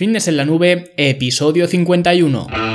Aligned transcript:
Fitness 0.00 0.28
en 0.28 0.38
la 0.38 0.46
Nube, 0.46 0.94
episodio 0.96 1.66
51. 1.66 2.69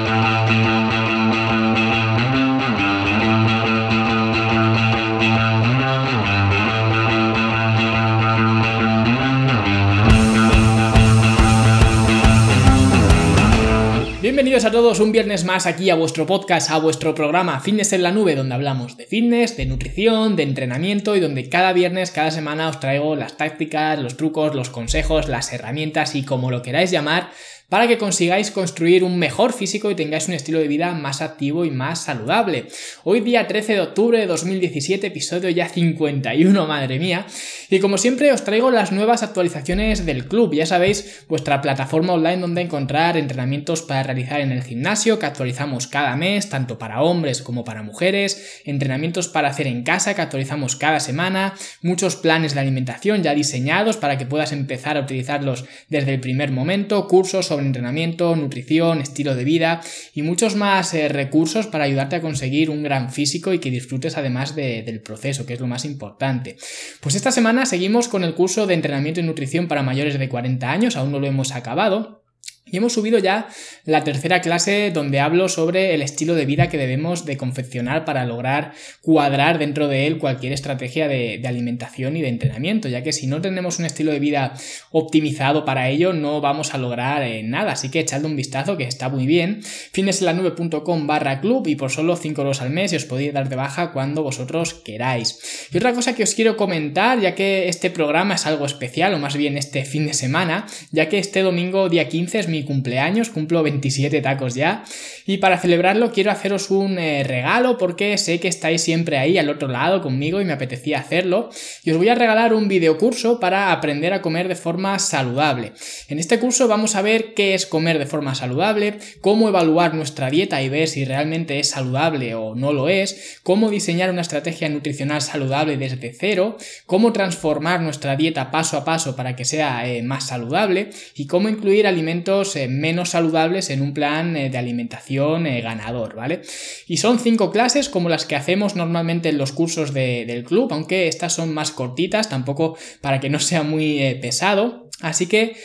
Bienvenidos 14.45 14.69
a 14.69 14.71
todos 14.71 14.99
un 14.99 15.11
viernes 15.11 15.43
más 15.43 15.65
aquí 15.65 15.89
a 15.89 15.95
vuestro 15.95 16.27
podcast, 16.27 16.69
a 16.69 16.77
vuestro 16.77 17.15
programa 17.15 17.59
Fitness 17.61 17.93
en 17.93 18.03
la 18.03 18.11
Nube, 18.11 18.35
donde 18.35 18.53
hablamos 18.53 18.95
de 18.95 19.07
fitness, 19.07 19.57
de 19.57 19.65
nutrición, 19.65 20.35
de 20.35 20.43
entrenamiento 20.43 21.15
y 21.15 21.19
donde 21.19 21.49
cada 21.49 21.73
viernes, 21.73 22.11
cada 22.11 22.29
semana 22.29 22.69
os 22.69 22.79
traigo 22.79 23.15
las 23.15 23.37
tácticas, 23.37 23.97
los 23.97 24.17
trucos, 24.17 24.53
los 24.53 24.69
consejos, 24.69 25.29
las 25.29 25.51
herramientas 25.51 26.13
y 26.13 26.23
como 26.23 26.51
lo 26.51 26.61
queráis 26.61 26.91
llamar 26.91 27.31
para 27.69 27.87
que 27.87 27.97
consigáis 27.97 28.51
construir 28.51 29.03
un 29.03 29.17
mejor 29.17 29.51
físico 29.51 29.89
y 29.89 29.95
tengáis 29.95 30.27
un 30.27 30.35
estilo 30.35 30.59
de 30.59 30.67
vida 30.67 30.91
más 30.93 31.21
activo 31.21 31.65
y 31.65 31.71
más 31.71 32.03
saludable. 32.03 32.67
Hoy 33.03 33.21
día 33.21 33.47
13 33.47 33.73
de 33.73 33.81
octubre 33.81 34.19
de 34.19 34.27
2017, 34.27 35.07
episodio 35.07 35.49
ya 35.49 35.67
51, 35.67 36.67
madre 36.67 36.99
mía. 36.99 37.25
Y 37.69 37.79
como 37.79 37.97
siempre 37.97 38.31
os 38.31 38.43
traigo 38.43 38.69
las 38.69 38.91
nuevas 38.91 39.23
actualizaciones 39.23 40.05
del 40.05 40.27
club, 40.27 40.53
ya 40.53 40.65
sabéis, 40.65 41.25
vuestra 41.27 41.61
plataforma 41.61 42.13
online 42.13 42.37
donde 42.37 42.61
encontrar 42.61 43.17
entrenamientos 43.17 43.81
para 43.81 44.03
realizar 44.03 44.41
en 44.41 44.51
el 44.51 44.63
gimnasio 44.63 45.17
que 45.17 45.25
actualizamos 45.25 45.87
cada 45.87 46.15
mes, 46.15 46.49
tanto 46.49 46.77
para 46.77 47.01
hombres 47.01 47.41
como 47.41 47.63
para 47.63 47.81
mujeres, 47.81 48.61
entrenamientos 48.65 49.27
para 49.27 49.49
hacer 49.49 49.65
en 49.65 49.83
casa 49.83 50.13
que 50.13 50.21
actualizamos 50.21 50.75
cada 50.75 50.99
semana, 50.99 51.55
muchos 51.81 52.15
planes 52.15 52.53
de 52.53 52.59
alimentación 52.59 53.23
ya 53.23 53.33
diseñados 53.33 53.97
para 53.97 54.17
que 54.19 54.27
puedas 54.27 54.51
empezar 54.51 54.97
a 54.97 55.01
utilizarlos 55.01 55.65
desde 55.89 56.13
el 56.13 56.19
primer 56.19 56.51
momento, 56.51 57.07
cursos 57.07 57.54
sobre 57.55 57.67
entrenamiento, 57.67 58.35
nutrición, 58.35 59.01
estilo 59.01 59.35
de 59.35 59.43
vida 59.43 59.81
y 60.13 60.21
muchos 60.21 60.55
más 60.55 60.93
eh, 60.93 61.07
recursos 61.07 61.67
para 61.67 61.85
ayudarte 61.85 62.17
a 62.17 62.21
conseguir 62.21 62.69
un 62.69 62.83
gran 62.83 63.11
físico 63.11 63.53
y 63.53 63.59
que 63.59 63.71
disfrutes 63.71 64.17
además 64.17 64.55
del 64.55 65.01
proceso, 65.01 65.45
que 65.45 65.53
es 65.53 65.59
lo 65.59 65.67
más 65.67 65.85
importante. 65.85 66.57
Pues 66.99 67.15
esta 67.15 67.31
semana 67.31 67.65
seguimos 67.65 68.07
con 68.07 68.23
el 68.23 68.35
curso 68.35 68.67
de 68.67 68.73
entrenamiento 68.73 69.19
y 69.19 69.23
nutrición 69.23 69.67
para 69.67 69.83
mayores 69.83 70.19
de 70.19 70.29
40 70.29 70.69
años, 70.69 70.95
aún 70.95 71.11
no 71.11 71.19
lo 71.19 71.27
hemos 71.27 71.53
acabado. 71.53 72.24
Y 72.67 72.77
hemos 72.77 72.93
subido 72.93 73.19
ya 73.19 73.47
la 73.85 74.03
tercera 74.03 74.41
clase 74.41 74.89
donde 74.91 75.19
hablo 75.19 75.49
sobre 75.49 75.93
el 75.93 76.01
estilo 76.01 76.33
de 76.33 76.47
vida 76.47 76.67
que 76.67 76.79
debemos 76.79 77.23
de 77.23 77.37
confeccionar 77.37 78.05
para 78.05 78.25
lograr 78.25 78.73
cuadrar 79.01 79.59
dentro 79.59 79.87
de 79.87 80.07
él 80.07 80.17
cualquier 80.17 80.51
estrategia 80.51 81.07
de, 81.07 81.39
alimentación 81.45 82.17
y 82.17 82.23
de 82.23 82.29
entrenamiento, 82.29 82.89
ya 82.89 83.03
que 83.03 83.13
si 83.13 83.27
no 83.27 83.39
tenemos 83.39 83.77
un 83.77 83.85
estilo 83.85 84.11
de 84.11 84.19
vida 84.19 84.55
optimizado 84.89 85.63
para 85.63 85.89
ello 85.89 86.11
no 86.11 86.41
vamos 86.41 86.73
a 86.73 86.79
lograr 86.79 87.21
eh, 87.21 87.43
nada, 87.43 87.73
así 87.73 87.89
que 87.89 87.99
echadle 87.99 88.25
un 88.25 88.35
vistazo 88.35 88.77
que 88.77 88.85
está 88.85 89.09
muy 89.09 89.27
bien, 89.27 89.61
fineselanube.com 89.61 91.05
barra 91.05 91.41
club 91.41 91.67
y 91.67 91.75
por 91.75 91.91
solo 91.91 92.15
5 92.15 92.41
euros 92.41 92.63
al 92.63 92.71
mes 92.71 92.93
y 92.93 92.95
os 92.95 93.05
podéis 93.05 93.31
dar 93.31 93.47
de 93.47 93.55
baja 93.55 93.91
cuando 93.91 94.23
vosotros 94.23 94.73
queráis. 94.73 95.69
Y 95.71 95.77
otra 95.77 95.93
cosa 95.93 96.15
que 96.15 96.23
os 96.23 96.33
quiero 96.33 96.57
comentar, 96.57 97.19
ya 97.19 97.35
que 97.35 97.69
este 97.69 97.91
programa 97.91 98.35
es 98.35 98.47
algo 98.47 98.65
especial, 98.65 99.13
o 99.13 99.19
más 99.19 99.37
bien 99.37 99.55
este 99.55 99.85
fin 99.85 100.07
de 100.07 100.15
semana, 100.15 100.65
ya 100.91 101.09
que 101.09 101.19
este 101.19 101.43
domingo 101.43 101.89
día 101.89 102.09
15 102.09 102.39
es 102.39 102.47
mi 102.47 102.54
cumpleaños, 102.63 103.29
cumplo 103.29 103.63
27 103.63 104.21
tacos 104.21 104.55
ya. 104.55 104.83
Y 105.25 105.37
para 105.37 105.57
celebrarlo 105.57 106.11
quiero 106.11 106.31
haceros 106.31 106.71
un 106.71 106.97
eh, 106.97 107.23
regalo 107.23 107.77
porque 107.77 108.17
sé 108.17 108.39
que 108.39 108.47
estáis 108.47 108.81
siempre 108.81 109.17
ahí 109.17 109.37
al 109.37 109.49
otro 109.49 109.67
lado 109.67 110.01
conmigo 110.01 110.41
y 110.41 110.45
me 110.45 110.53
apetecía 110.53 110.99
hacerlo. 110.99 111.49
Y 111.83 111.91
os 111.91 111.97
voy 111.97 112.09
a 112.09 112.15
regalar 112.15 112.53
un 112.53 112.67
videocurso 112.67 113.39
para 113.39 113.71
aprender 113.71 114.13
a 114.13 114.21
comer 114.21 114.47
de 114.47 114.55
forma 114.55 114.97
saludable. 114.99 115.73
En 116.07 116.19
este 116.19 116.39
curso 116.39 116.67
vamos 116.67 116.95
a 116.95 117.01
ver 117.01 117.33
qué 117.33 117.53
es 117.53 117.65
comer 117.65 117.99
de 117.99 118.05
forma 118.05 118.35
saludable, 118.35 118.99
cómo 119.21 119.49
evaluar 119.49 119.93
nuestra 119.93 120.29
dieta 120.29 120.61
y 120.61 120.69
ver 120.69 120.87
si 120.87 121.05
realmente 121.05 121.59
es 121.59 121.69
saludable 121.69 122.35
o 122.35 122.55
no 122.55 122.73
lo 122.73 122.89
es, 122.89 123.39
cómo 123.43 123.69
diseñar 123.69 124.09
una 124.09 124.21
estrategia 124.21 124.69
nutricional 124.69 125.21
saludable 125.21 125.77
desde 125.77 126.13
cero, 126.13 126.57
cómo 126.85 127.13
transformar 127.13 127.81
nuestra 127.81 128.15
dieta 128.15 128.51
paso 128.51 128.77
a 128.77 128.85
paso 128.85 129.15
para 129.15 129.35
que 129.35 129.45
sea 129.45 129.87
eh, 129.87 130.03
más 130.03 130.27
saludable 130.27 130.89
y 131.15 131.27
cómo 131.27 131.49
incluir 131.49 131.87
alimentos 131.87 132.44
eh, 132.55 132.67
menos 132.67 133.11
saludables 133.11 133.69
en 133.69 133.81
un 133.81 133.93
plan 133.93 134.35
eh, 134.35 134.49
de 134.49 134.57
alimentación 134.57 135.47
eh, 135.47 135.61
ganador, 135.61 136.15
¿vale? 136.15 136.41
Y 136.85 136.97
son 136.97 137.17
cinco 137.17 137.49
clases 137.49 137.87
como 137.87 138.09
las 138.09 138.25
que 138.25 138.35
hacemos 138.35 138.75
normalmente 138.75 139.29
en 139.29 139.37
los 139.37 139.53
cursos 139.53 139.93
del 139.93 140.43
club, 140.43 140.73
aunque 140.73 141.07
estas 141.07 141.31
son 141.31 141.53
más 141.53 141.71
cortitas, 141.71 142.27
tampoco 142.27 142.77
para 142.99 143.21
que 143.21 143.29
no 143.29 143.39
sea 143.39 143.63
muy 143.63 144.17
pesado. 144.21 144.89
Así 145.01 145.27
que 145.27 145.57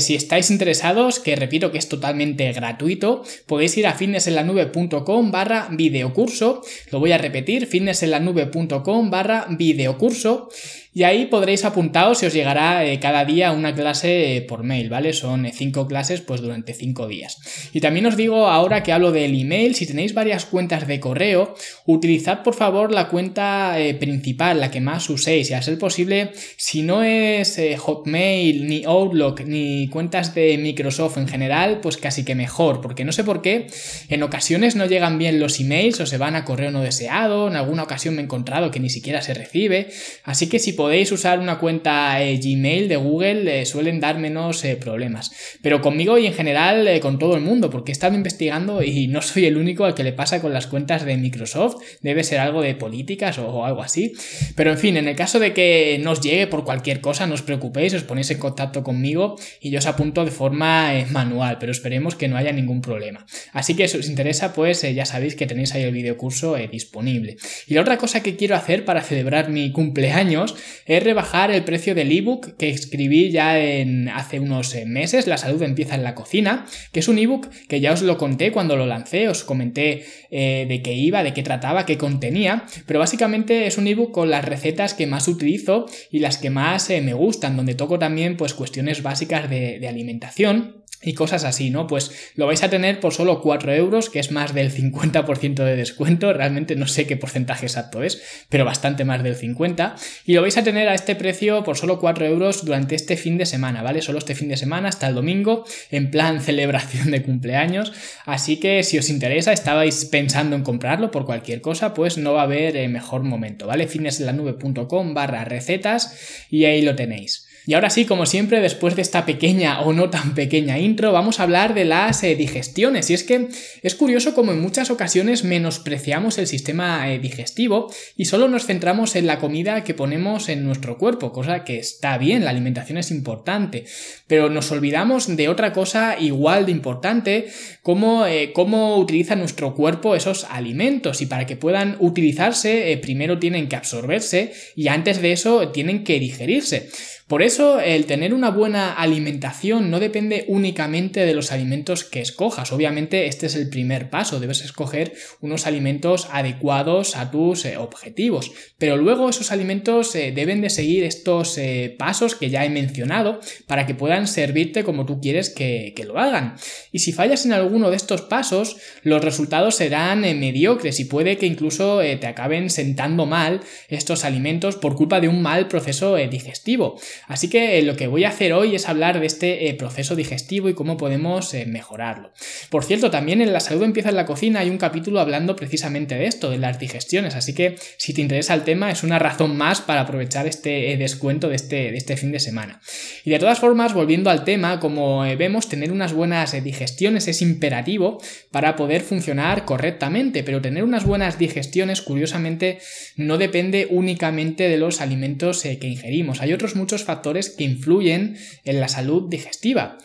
si 0.00 0.14
estáis 0.14 0.50
interesados, 0.50 1.20
que 1.20 1.36
repito 1.36 1.70
que 1.70 1.78
es 1.78 1.88
totalmente 1.88 2.50
gratuito, 2.52 3.22
podéis 3.46 3.76
ir 3.76 3.86
a 3.86 3.92
fitnessenlanube.com 3.92 5.30
barra 5.30 5.68
videocurso. 5.70 6.62
Lo 6.90 6.98
voy 6.98 7.12
a 7.12 7.18
repetir, 7.18 7.66
fitnessenlanube.com 7.66 9.10
barra 9.10 9.46
videocurso. 9.50 10.48
Y 10.94 11.02
ahí 11.02 11.26
podréis 11.26 11.64
apuntaros 11.64 12.22
y 12.22 12.26
os 12.26 12.32
llegará 12.32 12.84
eh, 12.84 12.98
cada 12.98 13.24
día 13.24 13.52
una 13.52 13.74
clase 13.74 14.36
eh, 14.36 14.42
por 14.42 14.62
mail, 14.64 14.88
¿vale? 14.88 15.12
Son 15.12 15.44
eh, 15.44 15.52
cinco 15.54 15.86
clases 15.86 16.22
pues 16.22 16.40
durante 16.40 16.72
cinco 16.72 17.06
días. 17.06 17.38
Y 17.72 17.80
también 17.80 18.06
os 18.06 18.16
digo 18.16 18.46
ahora 18.46 18.82
que 18.82 18.92
hablo 18.92 19.12
del 19.12 19.38
email, 19.38 19.74
si 19.74 19.86
tenéis 19.86 20.14
varias 20.14 20.46
cuentas 20.46 20.86
de 20.86 20.98
correo, 20.98 21.54
utilizad 21.84 22.42
por 22.42 22.54
favor 22.54 22.92
la 22.92 23.08
cuenta 23.08 23.76
principal, 24.00 24.60
la 24.60 24.70
que 24.70 24.80
más 24.80 25.08
uséis, 25.10 25.50
y 25.50 25.54
a 25.54 25.62
ser 25.62 25.78
posible, 25.78 26.32
si 26.56 26.82
no 26.82 27.02
es 27.02 27.60
Hotmail, 27.78 28.66
ni 28.66 28.84
Outlook, 28.84 29.44
ni 29.44 29.88
cuentas 29.88 30.34
de 30.34 30.56
Microsoft 30.58 31.18
en 31.18 31.28
general, 31.28 31.80
pues 31.80 31.96
casi 31.96 32.24
que 32.24 32.34
mejor, 32.34 32.80
porque 32.80 33.04
no 33.04 33.12
sé 33.12 33.24
por 33.24 33.42
qué, 33.42 33.66
en 34.08 34.22
ocasiones 34.22 34.76
no 34.76 34.86
llegan 34.86 35.18
bien 35.18 35.38
los 35.38 35.60
emails 35.60 36.00
o 36.00 36.06
se 36.06 36.18
van 36.18 36.36
a 36.36 36.44
correo 36.44 36.70
no 36.70 36.80
deseado, 36.80 37.48
en 37.48 37.56
alguna 37.56 37.82
ocasión 37.82 38.14
me 38.14 38.22
he 38.22 38.24
encontrado 38.24 38.70
que 38.70 38.80
ni 38.80 38.90
siquiera 38.90 39.22
se 39.22 39.34
recibe, 39.34 39.88
así 40.24 40.48
que 40.48 40.58
si 40.58 40.72
podéis 40.78 41.10
usar 41.10 41.40
una 41.40 41.58
cuenta 41.58 42.22
eh, 42.22 42.38
Gmail 42.38 42.86
de 42.86 42.94
Google, 42.94 43.62
eh, 43.62 43.66
suelen 43.66 43.98
dar 43.98 44.16
menos 44.20 44.64
eh, 44.64 44.76
problemas. 44.76 45.32
Pero 45.60 45.80
conmigo 45.80 46.18
y 46.18 46.26
en 46.28 46.34
general 46.34 46.88
con 47.00 47.18
todo 47.18 47.34
el 47.34 47.40
mundo, 47.40 47.68
porque 47.68 47.90
he 47.90 47.94
estado 47.94 48.14
investigando 48.14 48.84
y 48.84 49.08
no 49.08 49.20
soy 49.20 49.46
el 49.46 49.56
único 49.56 49.86
al 49.86 49.96
que 49.96 50.04
le 50.04 50.12
pasa 50.12 50.40
con 50.40 50.52
las 50.52 50.68
cuentas 50.68 51.04
de 51.04 51.16
Microsoft. 51.16 51.82
Debe 52.00 52.22
ser 52.22 52.38
algo 52.38 52.62
de 52.62 52.76
políticas 52.76 53.38
o, 53.38 53.66
algo 53.66 53.82
así. 53.82 54.12
Pero 54.54 54.70
en 54.70 54.78
fin, 54.78 54.96
en 54.96 55.08
el 55.08 55.16
caso 55.16 55.40
de 55.40 55.52
que 55.52 55.98
no 56.00 56.12
os 56.12 56.20
llegue 56.20 56.46
por 56.46 56.64
cualquier 56.64 57.00
cosa, 57.00 57.26
no 57.26 57.34
os 57.34 57.42
preocupéis, 57.42 57.94
os 57.94 58.04
ponéis 58.04 58.30
en 58.30 58.38
contacto 58.38 58.84
conmigo 58.84 59.34
y 59.60 59.70
yo 59.70 59.80
os 59.80 59.86
apunto 59.86 60.24
de 60.24 60.30
forma 60.30 60.92
manual, 61.10 61.56
pero 61.58 61.72
esperemos 61.72 62.14
que 62.14 62.28
no 62.28 62.36
haya 62.36 62.52
ningún 62.52 62.82
problema. 62.82 63.26
Así 63.52 63.74
que 63.74 63.88
si 63.88 63.98
os 63.98 64.08
interesa, 64.08 64.52
pues 64.52 64.82
ya 64.82 65.04
sabéis 65.04 65.34
que 65.34 65.46
tenéis 65.46 65.74
ahí 65.74 65.82
el 65.82 65.92
videocurso 65.92 66.54
disponible. 66.70 67.36
Y 67.66 67.74
la 67.74 67.80
otra 67.80 67.98
cosa 67.98 68.22
que 68.22 68.36
quiero 68.36 68.54
hacer 68.54 68.84
para 68.84 69.02
celebrar 69.02 69.50
mi 69.50 69.72
cumpleaños 69.72 70.54
es 70.86 71.02
rebajar 71.02 71.50
el 71.50 71.64
precio 71.64 71.94
del 71.94 72.12
ebook 72.12 72.56
que 72.56 72.70
escribí 72.70 73.30
ya 73.30 73.58
en 73.58 74.08
hace 74.08 74.40
unos 74.40 74.74
eh, 74.74 74.86
meses, 74.86 75.26
La 75.26 75.38
salud 75.38 75.62
empieza 75.62 75.94
en 75.94 76.04
la 76.04 76.14
cocina, 76.14 76.66
que 76.92 77.00
es 77.00 77.08
un 77.08 77.18
ebook 77.18 77.48
que 77.68 77.80
ya 77.80 77.92
os 77.92 78.02
lo 78.02 78.18
conté 78.18 78.52
cuando 78.52 78.76
lo 78.76 78.86
lancé, 78.86 79.28
os 79.28 79.44
comenté 79.44 80.04
eh, 80.30 80.66
de 80.68 80.82
qué 80.82 80.94
iba, 80.94 81.22
de 81.22 81.34
qué 81.34 81.42
trataba, 81.42 81.86
qué 81.86 81.98
contenía, 81.98 82.64
pero 82.86 82.98
básicamente 82.98 83.66
es 83.66 83.78
un 83.78 83.86
ebook 83.86 84.12
con 84.12 84.30
las 84.30 84.44
recetas 84.44 84.94
que 84.94 85.06
más 85.06 85.28
utilizo 85.28 85.86
y 86.10 86.20
las 86.20 86.38
que 86.38 86.50
más 86.50 86.90
eh, 86.90 87.00
me 87.00 87.14
gustan, 87.14 87.56
donde 87.56 87.74
toco 87.74 87.98
también 87.98 88.36
pues 88.36 88.54
cuestiones 88.54 89.02
básicas 89.02 89.48
de, 89.50 89.78
de 89.78 89.88
alimentación 89.88 90.87
y 91.00 91.14
cosas 91.14 91.44
así, 91.44 91.70
¿no? 91.70 91.86
Pues 91.86 92.32
lo 92.34 92.46
vais 92.46 92.62
a 92.62 92.70
tener 92.70 92.98
por 92.98 93.12
solo 93.12 93.40
4 93.40 93.72
euros, 93.72 94.10
que 94.10 94.18
es 94.18 94.32
más 94.32 94.52
del 94.52 94.72
50% 94.72 95.54
de 95.64 95.76
descuento, 95.76 96.32
realmente 96.32 96.74
no 96.74 96.88
sé 96.88 97.06
qué 97.06 97.16
porcentaje 97.16 97.66
exacto 97.66 98.02
es, 98.02 98.20
pero 98.48 98.64
bastante 98.64 99.04
más 99.04 99.22
del 99.22 99.36
50%, 99.36 99.94
y 100.26 100.34
lo 100.34 100.42
vais 100.42 100.56
a 100.56 100.64
tener 100.64 100.88
a 100.88 100.94
este 100.94 101.14
precio 101.14 101.62
por 101.62 101.76
solo 101.76 102.00
4 102.00 102.26
euros 102.26 102.64
durante 102.64 102.96
este 102.96 103.16
fin 103.16 103.38
de 103.38 103.46
semana, 103.46 103.82
¿vale? 103.82 104.02
Solo 104.02 104.18
este 104.18 104.34
fin 104.34 104.48
de 104.48 104.56
semana 104.56 104.88
hasta 104.88 105.06
el 105.06 105.14
domingo, 105.14 105.64
en 105.90 106.10
plan 106.10 106.40
celebración 106.48 107.10
de 107.12 107.22
cumpleaños, 107.22 107.92
así 108.26 108.58
que 108.58 108.82
si 108.82 108.98
os 108.98 109.08
interesa, 109.08 109.52
estabais 109.52 110.04
pensando 110.06 110.56
en 110.56 110.64
comprarlo 110.64 111.10
por 111.10 111.26
cualquier 111.26 111.60
cosa, 111.60 111.94
pues 111.94 112.18
no 112.18 112.32
va 112.32 112.40
a 112.40 112.44
haber 112.44 112.76
eh, 112.76 112.88
mejor 112.88 113.22
momento, 113.22 113.66
¿vale? 113.66 113.86
fineslanube.com 113.86 115.14
barra 115.14 115.44
recetas 115.44 116.46
y 116.50 116.64
ahí 116.64 116.82
lo 116.82 116.96
tenéis. 116.96 117.47
Y 117.68 117.74
ahora 117.74 117.90
sí, 117.90 118.06
como 118.06 118.24
siempre, 118.24 118.62
después 118.62 118.96
de 118.96 119.02
esta 119.02 119.26
pequeña 119.26 119.82
o 119.82 119.92
no 119.92 120.08
tan 120.08 120.34
pequeña 120.34 120.78
intro, 120.78 121.12
vamos 121.12 121.38
a 121.38 121.42
hablar 121.42 121.74
de 121.74 121.84
las 121.84 122.24
eh, 122.24 122.34
digestiones. 122.34 123.10
Y 123.10 123.12
es 123.12 123.24
que 123.24 123.48
es 123.82 123.94
curioso 123.94 124.34
como 124.34 124.52
en 124.52 124.60
muchas 124.62 124.90
ocasiones 124.90 125.44
menospreciamos 125.44 126.38
el 126.38 126.46
sistema 126.46 127.12
eh, 127.12 127.18
digestivo 127.18 127.92
y 128.16 128.24
solo 128.24 128.48
nos 128.48 128.64
centramos 128.64 129.16
en 129.16 129.26
la 129.26 129.38
comida 129.38 129.84
que 129.84 129.92
ponemos 129.92 130.48
en 130.48 130.64
nuestro 130.64 130.96
cuerpo, 130.96 131.30
cosa 131.30 131.62
que 131.64 131.78
está 131.78 132.16
bien, 132.16 132.42
la 132.42 132.52
alimentación 132.52 132.96
es 132.96 133.10
importante, 133.10 133.84
pero 134.26 134.48
nos 134.48 134.72
olvidamos 134.72 135.36
de 135.36 135.50
otra 135.50 135.74
cosa 135.74 136.18
igual 136.18 136.64
de 136.64 136.72
importante, 136.72 137.48
como 137.82 138.24
eh, 138.24 138.54
cómo 138.54 138.96
utiliza 138.96 139.36
nuestro 139.36 139.74
cuerpo 139.74 140.14
esos 140.16 140.44
alimentos 140.44 141.20
y 141.20 141.26
para 141.26 141.44
que 141.44 141.56
puedan 141.56 141.98
utilizarse 141.98 142.98
primero 143.02 143.38
tienen 143.38 143.68
que 143.68 143.76
absorberse 143.76 144.54
y 144.74 144.88
antes 144.88 145.20
de 145.20 145.32
eso 145.32 145.68
tienen 145.68 146.02
que 146.02 146.18
digerirse. 146.18 146.88
Por 147.28 147.42
eso, 147.42 147.78
el 147.78 148.06
tener 148.06 148.32
una 148.32 148.50
buena 148.50 148.94
alimentación 148.94 149.90
no 149.90 150.00
depende 150.00 150.46
únicamente 150.48 151.26
de 151.26 151.34
los 151.34 151.52
alimentos 151.52 152.02
que 152.02 152.22
escojas. 152.22 152.72
Obviamente, 152.72 153.26
este 153.26 153.44
es 153.44 153.54
el 153.54 153.68
primer 153.68 154.08
paso. 154.08 154.40
Debes 154.40 154.64
escoger 154.64 155.12
unos 155.42 155.66
alimentos 155.66 156.28
adecuados 156.32 157.16
a 157.16 157.30
tus 157.30 157.66
eh, 157.66 157.76
objetivos. 157.76 158.52
Pero 158.78 158.96
luego 158.96 159.28
esos 159.28 159.52
alimentos 159.52 160.14
eh, 160.14 160.32
deben 160.34 160.62
de 160.62 160.70
seguir 160.70 161.04
estos 161.04 161.58
eh, 161.58 161.94
pasos 161.98 162.34
que 162.34 162.48
ya 162.48 162.64
he 162.64 162.70
mencionado 162.70 163.40
para 163.66 163.84
que 163.84 163.94
puedan 163.94 164.26
servirte 164.26 164.82
como 164.82 165.04
tú 165.04 165.20
quieres 165.20 165.50
que, 165.50 165.92
que 165.94 166.04
lo 166.06 166.18
hagan. 166.18 166.54
Y 166.92 167.00
si 167.00 167.12
fallas 167.12 167.44
en 167.44 167.52
alguno 167.52 167.90
de 167.90 167.96
estos 167.96 168.22
pasos, 168.22 168.78
los 169.02 169.22
resultados 169.22 169.74
serán 169.74 170.20
mediocres 170.20 170.98
y 170.98 171.04
puede 171.04 171.36
que 171.36 171.44
incluso 171.44 172.00
te 172.00 172.26
acaben 172.26 172.70
sentando 172.70 173.26
mal 173.26 173.60
estos 173.90 174.24
alimentos 174.24 174.76
por 174.76 174.94
culpa 174.94 175.20
de 175.20 175.28
un 175.28 175.42
mal 175.42 175.68
proceso 175.68 176.16
digestivo. 176.16 176.98
Así 177.26 177.48
que 177.48 177.82
lo 177.82 177.96
que 177.96 178.06
voy 178.06 178.24
a 178.24 178.28
hacer 178.28 178.52
hoy 178.52 178.74
es 178.74 178.88
hablar 178.88 179.20
de 179.20 179.26
este 179.26 179.74
proceso 179.74 180.16
digestivo 180.16 180.68
y 180.68 180.74
cómo 180.74 180.96
podemos 180.96 181.54
mejorarlo. 181.66 182.32
Por 182.70 182.84
cierto, 182.84 183.10
también 183.10 183.40
en 183.40 183.52
La 183.52 183.60
salud 183.60 183.82
empieza 183.82 184.10
en 184.10 184.16
la 184.16 184.26
cocina 184.26 184.60
hay 184.60 184.70
un 184.70 184.78
capítulo 184.78 185.20
hablando 185.20 185.56
precisamente 185.56 186.14
de 186.14 186.26
esto, 186.26 186.50
de 186.50 186.58
las 186.58 186.78
digestiones, 186.78 187.34
así 187.34 187.54
que 187.54 187.76
si 187.96 188.14
te 188.14 188.20
interesa 188.20 188.54
el 188.54 188.62
tema 188.62 188.90
es 188.90 189.02
una 189.02 189.18
razón 189.18 189.56
más 189.56 189.80
para 189.80 190.02
aprovechar 190.02 190.46
este 190.46 190.92
eh, 190.92 190.96
descuento 190.96 191.48
de 191.48 191.56
este, 191.56 191.90
de 191.90 191.96
este 191.96 192.16
fin 192.16 192.32
de 192.32 192.40
semana. 192.40 192.80
Y 193.24 193.30
de 193.30 193.38
todas 193.38 193.58
formas, 193.58 193.94
volviendo 193.94 194.30
al 194.30 194.44
tema, 194.44 194.80
como 194.80 195.24
eh, 195.24 195.36
vemos, 195.36 195.68
tener 195.68 195.92
unas 195.92 196.12
buenas 196.12 196.54
eh, 196.54 196.60
digestiones 196.60 197.28
es 197.28 197.42
imperativo 197.42 198.20
para 198.50 198.76
poder 198.76 199.02
funcionar 199.02 199.64
correctamente, 199.64 200.42
pero 200.42 200.60
tener 200.60 200.84
unas 200.84 201.04
buenas 201.04 201.38
digestiones, 201.38 202.02
curiosamente, 202.02 202.78
no 203.16 203.38
depende 203.38 203.86
únicamente 203.90 204.68
de 204.68 204.76
los 204.76 205.00
alimentos 205.00 205.62
que 205.62 205.86
ingerimos. 205.86 206.40
Hay 206.40 206.52
otros 206.52 206.76
muchos 206.76 207.04
factores 207.08 207.48
que 207.48 207.64
influyen 207.64 208.36
en 208.64 208.80
la 208.80 208.88
salud 208.88 209.30
digestiva. 209.30 209.96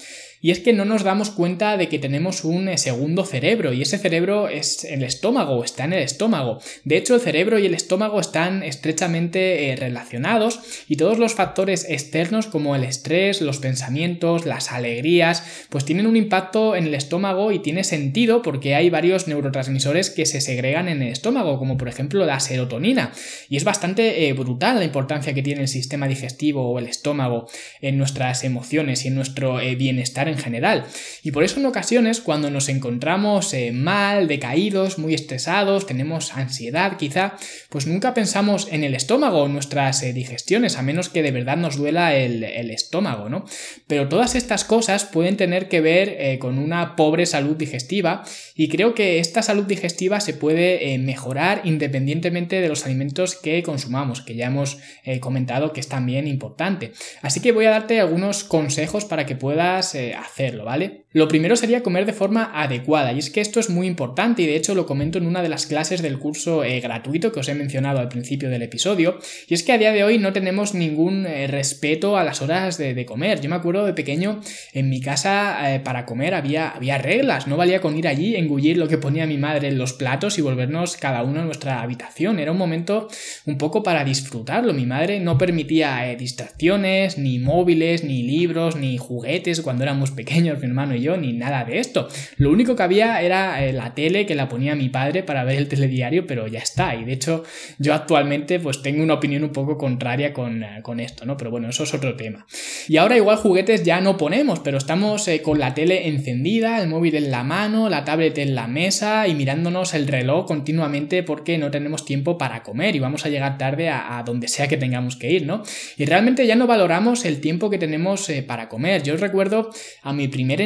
Y 0.43 0.51
es 0.51 0.59
que 0.59 0.73
no 0.73 0.83
nos 0.83 1.03
damos 1.03 1.31
cuenta 1.31 1.77
de 1.77 1.87
que 1.87 1.99
tenemos 1.99 2.43
un 2.43 2.67
eh, 2.67 2.77
segundo 2.77 3.23
cerebro 3.23 3.71
y 3.71 3.81
ese 3.81 3.97
cerebro 3.97 4.49
es 4.49 4.83
el 4.83 5.01
estómago, 5.01 5.63
está 5.63 5.85
en 5.85 5.93
el 5.93 6.03
estómago. 6.03 6.59
De 6.83 6.97
hecho, 6.97 7.15
el 7.15 7.21
cerebro 7.21 7.59
y 7.59 7.65
el 7.65 7.73
estómago 7.73 8.19
están 8.19 8.61
estrechamente 8.61 9.69
eh, 9.69 9.77
relacionados 9.77 10.59
y 10.89 10.97
todos 10.97 11.17
los 11.17 11.33
factores 11.33 11.89
externos 11.89 12.47
como 12.47 12.75
el 12.75 12.83
estrés, 12.83 13.39
los 13.39 13.59
pensamientos, 13.59 14.45
las 14.45 14.73
alegrías, 14.73 15.65
pues 15.69 15.85
tienen 15.85 16.07
un 16.07 16.17
impacto 16.17 16.75
en 16.75 16.87
el 16.87 16.93
estómago 16.93 17.53
y 17.53 17.59
tiene 17.59 17.85
sentido 17.85 18.41
porque 18.41 18.75
hay 18.75 18.89
varios 18.89 19.29
neurotransmisores 19.29 20.09
que 20.09 20.25
se 20.25 20.41
segregan 20.41 20.89
en 20.89 21.03
el 21.03 21.13
estómago, 21.13 21.57
como 21.57 21.77
por 21.77 21.87
ejemplo 21.87 22.25
la 22.25 22.41
serotonina. 22.41 23.13
Y 23.47 23.55
es 23.55 23.63
bastante 23.63 24.27
eh, 24.27 24.33
brutal 24.33 24.79
la 24.79 24.83
importancia 24.83 25.33
que 25.33 25.41
tiene 25.41 25.61
el 25.61 25.69
sistema 25.69 26.09
digestivo 26.09 26.69
o 26.69 26.79
el 26.79 26.87
estómago 26.87 27.47
en 27.79 27.97
nuestras 27.97 28.43
emociones 28.43 29.05
y 29.05 29.07
en 29.07 29.15
nuestro 29.15 29.59
bienestar 29.77 30.32
en 30.33 30.39
general. 30.39 30.85
Y 31.24 31.31
por 31.31 31.44
eso 31.44 31.59
en 31.59 31.65
ocasiones 31.65 32.19
cuando 32.21 32.50
nos 32.50 32.69
encontramos 32.69 33.53
eh, 33.53 33.71
mal, 33.71 34.27
decaídos, 34.27 34.97
muy 34.97 35.13
estresados, 35.13 35.85
tenemos 35.85 36.33
ansiedad 36.35 36.97
quizá, 36.97 37.35
pues 37.69 37.88
nunca 37.88 38.13
pensamos 38.13 38.68
en 38.71 38.83
el 38.83 38.95
estómago, 38.95 39.45
en 39.45 39.53
nuestras 39.53 40.03
eh, 40.03 40.13
digestiones, 40.13 40.77
a 40.77 40.81
menos 40.81 41.09
que 41.09 41.21
de 41.21 41.31
verdad 41.31 41.57
nos 41.57 41.77
duela 41.77 42.15
el, 42.15 42.44
estómago, 42.44 43.30
¿no? 43.30 43.45
Pero 43.88 44.09
todas 44.09 44.35
estas 44.35 44.63
cosas 44.63 45.06
pueden 45.06 45.38
tener 45.38 45.69
que 45.69 45.81
ver 45.81 46.15
eh, 46.18 46.39
con 46.39 46.57
una 46.57 46.95
pobre 46.95 47.25
salud 47.25 47.56
digestiva 47.56 48.24
y 48.56 48.68
creo 48.68 48.95
que 48.95 49.19
esta 49.19 49.41
salud 49.44 49.65
digestiva 49.65 50.19
se 50.19 50.33
puede 50.33 50.97
mejorar 50.97 51.62
independientemente 51.65 52.62
de 52.62 52.68
los 52.68 52.86
alimentos 52.86 53.36
que 53.36 53.62
consumamos, 53.63 54.21
que 54.21 54.36
ya 54.36 54.47
hemos 54.47 54.77
comentado 55.19 55.74
que 55.74 55.81
es 55.81 55.88
también 55.88 56.27
importante. 56.27 56.94
Así 57.21 57.41
que 57.41 57.51
voy 57.51 57.65
a 57.65 57.71
darte 57.71 58.00
algunos 58.00 58.44
consejos 58.44 59.06
para 59.06 59.25
que 59.25 59.36
puedas 59.36 59.95
hacerlo, 60.23 60.65
¿vale? 60.65 61.02
Lo 61.13 61.27
primero 61.27 61.56
sería 61.56 61.83
comer 61.83 62.07
de 62.07 62.13
forma 62.13 62.50
adecuada 62.56 63.13
y 63.13 63.19
es 63.19 63.30
que 63.30 63.39
esto 63.39 63.60
es 63.60 63.69
muy 63.69 63.86
importante 63.86 64.42
y 64.42 64.48
de 64.48 64.56
hecho 64.56 64.74
lo 64.74 64.88
comento 64.88 65.19
en 65.19 65.27
una 65.27 65.44
de 65.44 65.50
las 65.50 65.68
clases 65.68 66.01
del 66.01 66.18
curso 66.18 66.63
eh, 66.63 66.80
gratuito 66.80 67.31
que 67.31 67.39
os 67.39 67.48
he 67.48 67.54
mencionado 67.54 68.00
al 68.00 68.10
principio 68.10 68.50
del 68.50 68.63
episodio 68.63 69.19
y 69.48 69.54
es 69.54 69.62
que 69.62 69.74
a 69.74 69.77
día 69.77 69.92
de 69.92 70.04
hoy 70.04 70.18
no 70.18 70.33
tenemos 70.33 70.74
ningún 70.74 71.27
eh, 71.27 71.45
respeto 71.45 72.18
a 72.18 72.24
las 72.24 72.42
horas 72.42 72.80
de, 72.80 73.04
comer. 73.06 73.42
Yo 73.42 73.50
me 73.50 73.57
acuerdo 73.57 73.86
de 73.86 73.94
pequeño 73.94 74.42
en 74.74 74.89
mi 74.89 75.01
casa 75.01 75.75
eh, 75.75 75.80
para 75.81 76.06
comer 76.07 76.33
había, 76.33 76.69
había 76.69 76.98
reglas, 76.98 77.45
no 77.45 77.57
valía 77.57 77.80
con 77.80 77.95
ir 77.95 78.07
allí, 78.07 78.36
engullir 78.36 78.77
lo 78.77 78.88
que 78.88 78.98
ponía 78.98 79.27
mi 79.27 79.38
madre 79.38 79.68
en 79.68 79.77
los 79.77 79.94
platos 79.94 80.39
y 80.39 80.42
volvernos 80.42 80.98
cada 80.98 81.21
uno 81.21 81.42
a 81.42 81.45
nuestra 81.45 81.81
habitación. 81.83 82.39
Era 82.39 82.51
un 82.51 82.57
momento 82.57 83.07
un 83.45 83.60
poco 83.60 83.83
para 83.83 84.04
disfrutarlo. 84.04 84.74
Mi 84.74 84.88
madre 84.88 85.19
no 85.19 85.38
permitía 85.38 86.15
distracciones, 86.18 87.19
ni 87.19 87.38
móviles, 87.38 88.04
ni 88.04 88.24
libros, 88.24 88.77
ni 88.77 88.98
juguetes 88.98 89.62
cuando 89.62 89.83
éramos 89.83 90.10
pequeños, 90.12 90.60
mi 90.60 90.68
hermano 90.68 90.95
y 90.95 91.02
ni 91.17 91.33
nada 91.33 91.65
de 91.65 91.79
esto. 91.79 92.07
Lo 92.38 92.51
único 92.51 92.75
que 92.75 92.83
había 92.83 93.21
era 93.21 93.63
eh, 93.63 93.73
la 93.73 93.94
tele 93.94 94.25
que 94.25 94.35
la 94.35 94.50
ponía 94.50 94.75
mi 94.75 94.89
padre 94.89 95.23
para 95.23 95.44
ver 95.44 95.57
el 95.57 95.67
telediario, 95.67 96.25
pero 96.25 96.47
ya 96.47 96.59
está. 96.59 96.95
Y 96.95 97.03
de 97.03 97.13
hecho, 97.13 97.44
yo 97.77 97.94
actualmente 97.94 98.59
pues 98.59 98.81
tengo 98.81 99.03
una 99.03 99.15
opinión 99.15 99.44
un 99.44 99.51
poco 99.51 99.77
contraria 99.77 100.33
con, 100.33 100.63
eh, 100.63 100.79
con 100.81 101.00
esto, 101.00 101.25
¿no? 101.25 101.38
Pero 101.38 101.51
bueno, 101.51 101.69
eso 101.69 101.83
es 101.83 101.94
otro 101.94 102.15
tema. 102.15 102.45
Y 102.88 102.97
ahora 102.97 103.17
igual 103.17 103.38
juguetes 103.38 103.83
ya 103.83 104.01
no 104.01 104.17
ponemos, 104.17 104.59
pero 104.59 104.77
estamos 104.77 105.27
eh, 105.27 105.41
con 105.41 105.59
la 105.59 105.73
tele 105.73 106.07
encendida, 106.07 106.81
el 106.81 106.88
móvil 106.88 107.15
en 107.15 107.31
la 107.31 107.44
mano, 107.44 107.89
la 107.89 108.03
tablet 108.03 108.38
en 108.38 108.55
la 108.55 108.67
mesa 108.67 109.27
y 109.27 109.35
mirándonos 109.35 109.94
el 109.94 110.07
reloj 110.07 110.45
continuamente 110.45 111.23
porque 111.23 111.57
no 111.57 111.71
tenemos 111.71 112.05
tiempo 112.05 112.38
para 112.38 112.63
comer 112.63 112.95
y 112.95 113.00
vamos 113.00 113.25
a 113.25 113.29
llegar 113.29 113.57
tarde 113.57 113.89
a, 113.89 114.23
donde 114.25 114.47
sea 114.47 114.67
que 114.67 114.77
tengamos 114.77 115.15
que 115.15 115.31
ir, 115.31 115.45
¿no? 115.45 115.63
Y 115.97 116.05
realmente 116.05 116.47
ya 116.47 116.55
no 116.55 116.67
valoramos 116.67 117.25
el 117.25 117.41
tiempo 117.41 117.69
que 117.69 117.77
tenemos 117.77 118.31
para 118.47 118.69
comer. 118.69 119.03
Yo 119.03 119.17
recuerdo 119.17 119.69
a 120.01 120.13
mi 120.13 120.27
primer 120.27 120.61